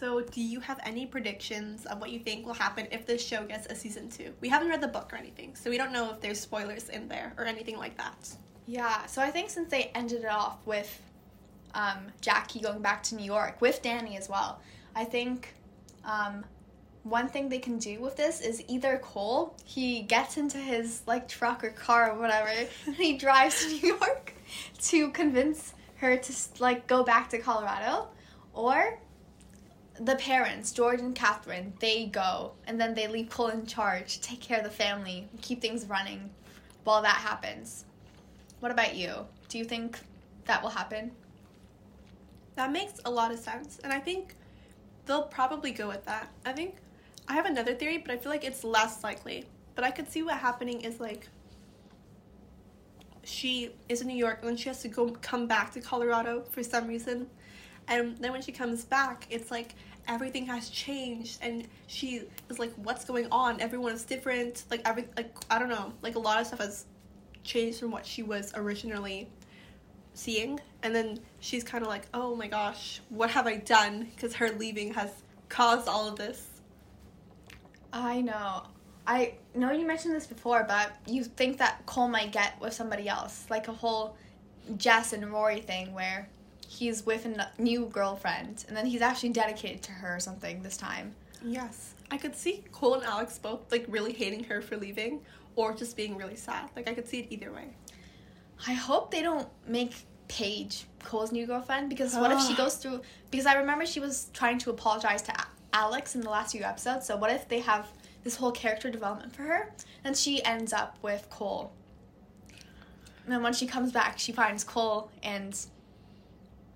[0.00, 3.44] So, do you have any predictions of what you think will happen if this show
[3.44, 4.32] gets a season two?
[4.40, 7.06] We haven't read the book or anything, so we don't know if there's spoilers in
[7.06, 8.34] there or anything like that.
[8.66, 11.02] Yeah, so I think since they ended it off with
[11.74, 14.62] um, Jackie going back to New York with Danny as well,
[14.96, 15.54] I think
[16.02, 16.46] um,
[17.02, 21.28] one thing they can do with this is either Cole he gets into his like
[21.28, 22.48] truck or car or whatever
[22.86, 24.32] and he drives to New York
[24.78, 28.08] to convince her to like go back to Colorado,
[28.54, 28.98] or
[30.00, 34.40] the parents, George and Catherine, they go and then they leave Cole in charge take
[34.40, 36.30] care of the family, keep things running
[36.84, 37.84] while that happens.
[38.60, 39.26] What about you?
[39.48, 39.98] Do you think
[40.46, 41.12] that will happen?
[42.56, 43.78] That makes a lot of sense.
[43.84, 44.34] And I think
[45.06, 46.28] they'll probably go with that.
[46.46, 46.76] I think
[47.28, 49.44] I have another theory, but I feel like it's less likely.
[49.74, 51.28] But I could see what happening is like
[53.22, 56.42] she is in New York and then she has to go come back to Colorado
[56.50, 57.28] for some reason.
[57.88, 59.74] And then when she comes back, it's like
[60.08, 63.60] everything has changed and she is like what's going on?
[63.60, 64.64] Everyone is different.
[64.70, 66.86] Like every like I don't know, like a lot of stuff has
[67.42, 69.28] changed from what she was originally
[70.12, 74.34] seeing and then she's kind of like oh my gosh what have i done because
[74.34, 75.08] her leaving has
[75.48, 76.50] caused all of this
[77.92, 78.62] I know.
[79.06, 83.08] I know you mentioned this before, but you think that Cole might get with somebody
[83.08, 84.16] else, like a whole
[84.76, 86.28] Jess and Rory thing where
[86.70, 90.76] he's with a new girlfriend and then he's actually dedicated to her or something this
[90.76, 91.14] time.
[91.44, 95.20] yes i could see cole and alex both like really hating her for leaving
[95.56, 97.68] or just being really sad like i could see it either way
[98.66, 99.94] I hope they don't make
[100.28, 103.00] Paige Cole's new girlfriend because what if she goes through?
[103.30, 105.34] Because I remember she was trying to apologize to
[105.72, 107.06] Alex in the last few episodes.
[107.06, 107.88] So what if they have
[108.22, 109.72] this whole character development for her
[110.04, 111.72] and she ends up with Cole?
[113.24, 115.58] And then when she comes back, she finds Cole and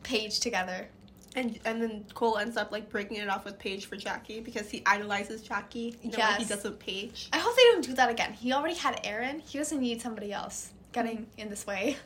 [0.05, 0.89] Paige together.
[1.37, 4.71] and and then cole ends up like breaking it off with paige for jackie because
[4.71, 7.95] he idolizes jackie you know like he does with paige I hope they don't do
[7.95, 8.33] that again.
[8.35, 9.41] He already had Erin.
[9.41, 11.97] He doesn't need somebody else getting in this way.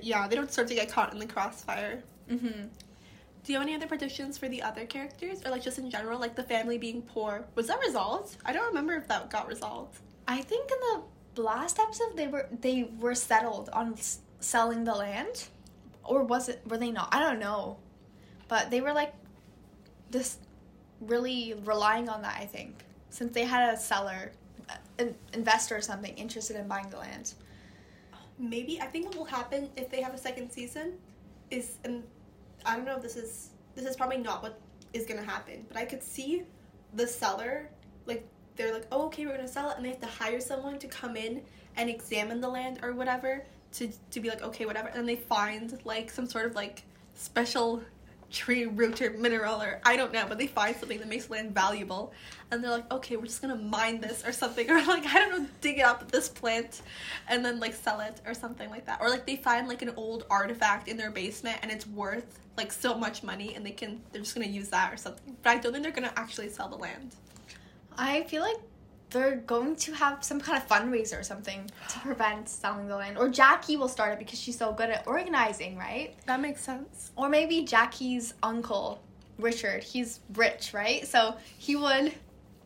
[0.00, 2.62] Yeah they don't start to get caught in the crossfire Mm-hmm.
[3.44, 6.18] do you have any other predictions for the other characters or like just in general
[6.18, 9.98] like the family being poor was that resolved i don't remember if that got resolved
[10.28, 10.78] I think in
[11.36, 15.36] the last episode they were they were settled on s- selling the land,
[16.08, 17.08] or was it were they not?
[17.12, 17.78] I don't know,
[18.48, 19.14] but they were like
[20.10, 20.38] this
[21.00, 22.36] really relying on that.
[22.40, 24.32] I think since they had a seller,
[24.68, 27.34] uh, an investor or something interested in buying the land.
[28.38, 30.94] maybe I think what will happen if they have a second season
[31.50, 32.02] is and
[32.64, 34.58] I don't know if this is this is probably not what
[34.92, 36.44] is gonna happen, but I could see
[36.94, 37.70] the seller
[38.06, 38.26] like
[38.56, 40.88] they're like, oh okay, we're gonna sell it, and they have to hire someone to
[40.88, 41.42] come in
[41.76, 43.44] and examine the land or whatever
[43.76, 46.82] to to be like okay whatever, and then they find like some sort of like
[47.14, 47.82] special
[48.30, 51.54] tree root or mineral or I don't know, but they find something that makes land
[51.54, 52.12] valuable,
[52.50, 55.42] and they're like, okay, we're just gonna mine this or something, or like I don't
[55.42, 56.82] know, dig up this plant,
[57.28, 59.92] and then like sell it or something like that, or like they find like an
[59.96, 64.00] old artifact in their basement and it's worth like so much money, and they can
[64.12, 65.36] they're just gonna use that or something.
[65.42, 67.14] But I don't think they're gonna actually sell the land.
[67.98, 68.56] I feel like
[69.10, 73.18] they're going to have some kind of fundraiser or something to prevent selling the land,
[73.18, 76.14] or Jackie will start it because she's so good at organizing, right?
[76.26, 77.12] That makes sense.
[77.16, 79.02] Or maybe Jackie's uncle,
[79.38, 81.06] Richard, he's rich, right?
[81.06, 82.12] So he would,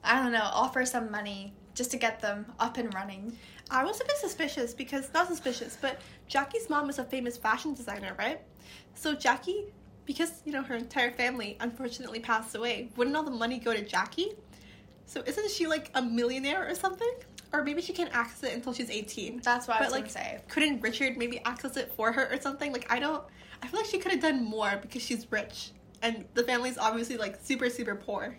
[0.02, 3.36] I don't know, offer some money just to get them up and running.
[3.70, 7.74] I was a bit suspicious because not suspicious, but Jackie's mom is a famous fashion
[7.74, 8.40] designer, right?
[8.94, 9.66] So Jackie,
[10.06, 13.84] because you know her entire family unfortunately passed away, wouldn't all the money go to
[13.84, 14.32] Jackie?
[15.10, 17.10] So isn't she like a millionaire or something?
[17.52, 19.40] Or maybe she can't access it until she's eighteen.
[19.42, 20.38] That's what I But, was like, gonna say.
[20.46, 22.72] Couldn't Richard maybe access it for her or something?
[22.72, 23.20] Like I don't.
[23.60, 27.16] I feel like she could have done more because she's rich, and the family's obviously
[27.16, 28.38] like super super poor.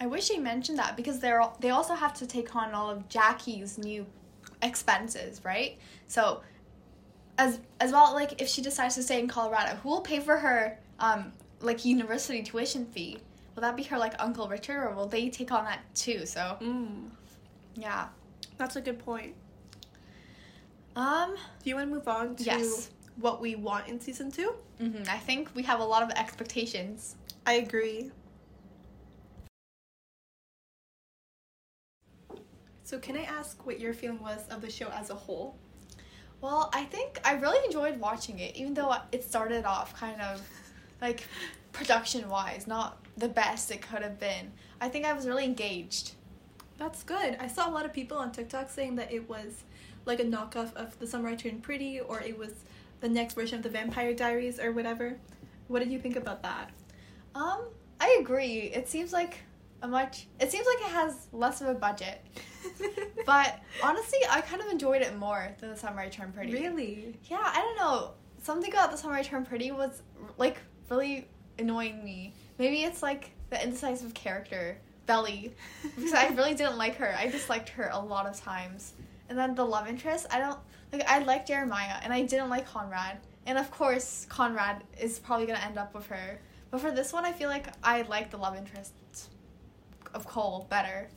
[0.00, 2.90] I wish he mentioned that because they're al- they also have to take on all
[2.90, 4.04] of Jackie's new
[4.60, 5.78] expenses, right?
[6.08, 6.42] So
[7.38, 10.36] as as well, like if she decides to stay in Colorado, who will pay for
[10.38, 13.18] her um like university tuition fee?
[13.58, 16.26] Will that be her like Uncle Richard, or will they take on that too?
[16.26, 17.10] So Mm,
[17.74, 18.06] yeah.
[18.56, 19.34] that's a good point.
[20.94, 21.34] Um.
[21.34, 22.90] Do you want to move on to Yes.
[23.16, 24.54] what we want in season two?
[24.78, 27.16] hmm I think we have a lot of expectations.
[27.46, 28.12] I agree.
[32.84, 35.56] So, can I ask what your feeling was of the show as a whole?
[36.40, 40.40] Well, I think I really enjoyed watching it, even though it started off kind of
[41.02, 41.24] like
[41.72, 44.52] production wise, not the best it could have been.
[44.80, 46.12] I think I was really engaged.
[46.78, 47.36] That's good.
[47.40, 49.64] I saw a lot of people on TikTok saying that it was
[50.04, 52.52] like a knockoff of The Summer I Turned Pretty or it was
[53.00, 55.18] the next version of The Vampire Diaries or whatever.
[55.66, 56.70] What did you think about that?
[57.34, 57.66] Um,
[58.00, 58.70] I agree.
[58.72, 59.38] It seems like
[59.82, 60.26] a much.
[60.40, 62.24] It seems like it has less of a budget,
[63.26, 66.52] but honestly, I kind of enjoyed it more than the Summer I Turned Pretty.
[66.52, 67.16] really?
[67.24, 68.12] Yeah, I don't know.
[68.42, 70.02] Something about the Summer I Turned Pretty was
[70.36, 70.58] like
[70.90, 72.34] really annoying me.
[72.58, 75.54] Maybe it's like the indecisive character, Belly,
[75.96, 77.14] because I really didn't like her.
[77.16, 78.94] I disliked her a lot of times.
[79.28, 80.58] And then the love interest, I don't
[80.92, 81.04] like.
[81.06, 83.18] I liked Jeremiah, and I didn't like Conrad.
[83.46, 86.40] And of course, Conrad is probably gonna end up with her.
[86.70, 88.92] But for this one, I feel like I like the love interest
[90.14, 91.08] of Cole better.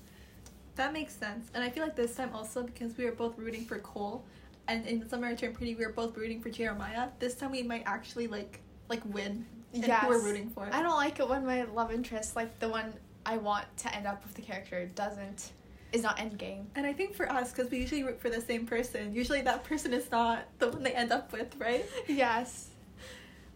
[0.75, 1.49] That makes sense.
[1.53, 4.23] And I feel like this time also because we were both rooting for Cole
[4.67, 7.09] and in the Summer I Turned Pretty we were both rooting for Jeremiah.
[7.19, 10.03] This time we might actually like like win and Yes.
[10.03, 10.67] who we're rooting for.
[10.71, 12.93] I don't like it when my love interest, like the one
[13.25, 15.51] I want to end up with the character, doesn't
[15.91, 16.65] is not endgame.
[16.75, 19.63] And I think for us, because we usually root for the same person, usually that
[19.65, 21.85] person is not the one they end up with, right?
[22.07, 22.69] Yes.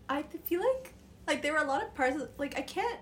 [0.09, 0.93] I feel like
[1.28, 2.99] like there were a lot of parts of, like I can't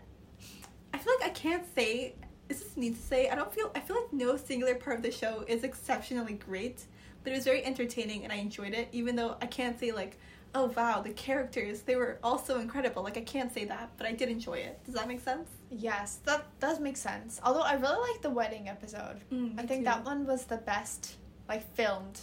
[0.94, 2.16] I feel like I can't say
[2.50, 5.04] is this need to say I don't feel I feel like no singular part of
[5.04, 6.86] the show is exceptionally great,
[7.24, 10.18] but it was very entertaining and I enjoyed it even though I can't say like
[10.56, 14.12] oh wow the characters they were also incredible like I can't say that but I
[14.12, 14.80] did enjoy it.
[14.86, 15.50] Does that make sense?
[15.70, 17.42] Yes, that does make sense.
[17.44, 19.22] Although I really like the wedding episode.
[19.32, 19.86] Mm, I think too.
[19.86, 21.16] that one was the best,
[21.50, 22.20] like filmed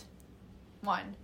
[0.83, 1.17] one.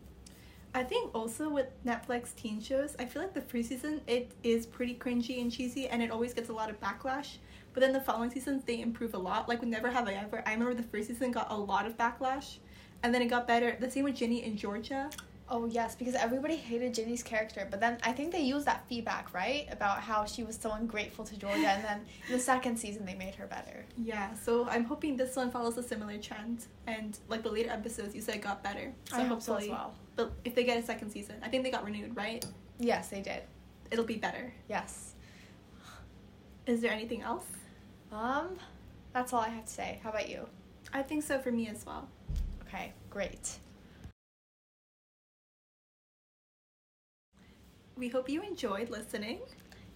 [0.75, 4.67] I think also with Netflix teen shows, I feel like the first season it is
[4.67, 7.37] pretty cringy and cheesy, and it always gets a lot of backlash.
[7.73, 9.49] But then the following seasons they improve a lot.
[9.49, 11.97] Like with Never Have I Ever, I remember the first season got a lot of
[11.97, 12.57] backlash,
[13.03, 13.77] and then it got better.
[13.79, 15.11] The same with Ginny and Georgia.
[15.49, 19.33] Oh yes, because everybody hated Ginny's character, but then I think they used that feedback
[19.33, 23.07] right about how she was so ungrateful to Georgia, and then in the second season
[23.07, 23.85] they made her better.
[23.97, 28.13] Yeah, so I'm hoping this one follows a similar trend, and like the later episodes
[28.15, 28.93] you said got better.
[29.09, 29.95] So I hope so as well.
[30.17, 32.45] but if they get a second season, I think they got renewed, right?
[32.81, 33.43] Yes, they did.
[33.93, 34.53] It'll be better.
[34.69, 35.13] Yes.
[36.67, 37.47] Is there anything else?
[38.11, 38.57] Um,
[39.13, 40.01] that's all I have to say.
[40.03, 40.49] How about you?
[40.93, 42.09] I think so for me as well.
[42.67, 43.59] Okay, great.
[47.97, 49.39] We hope you enjoyed listening.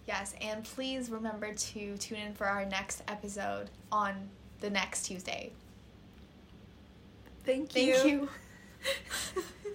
[0.07, 4.29] Yes, and please remember to tune in for our next episode on
[4.59, 5.51] the next Tuesday.
[7.45, 7.93] Thank you.
[7.95, 8.29] Thank you.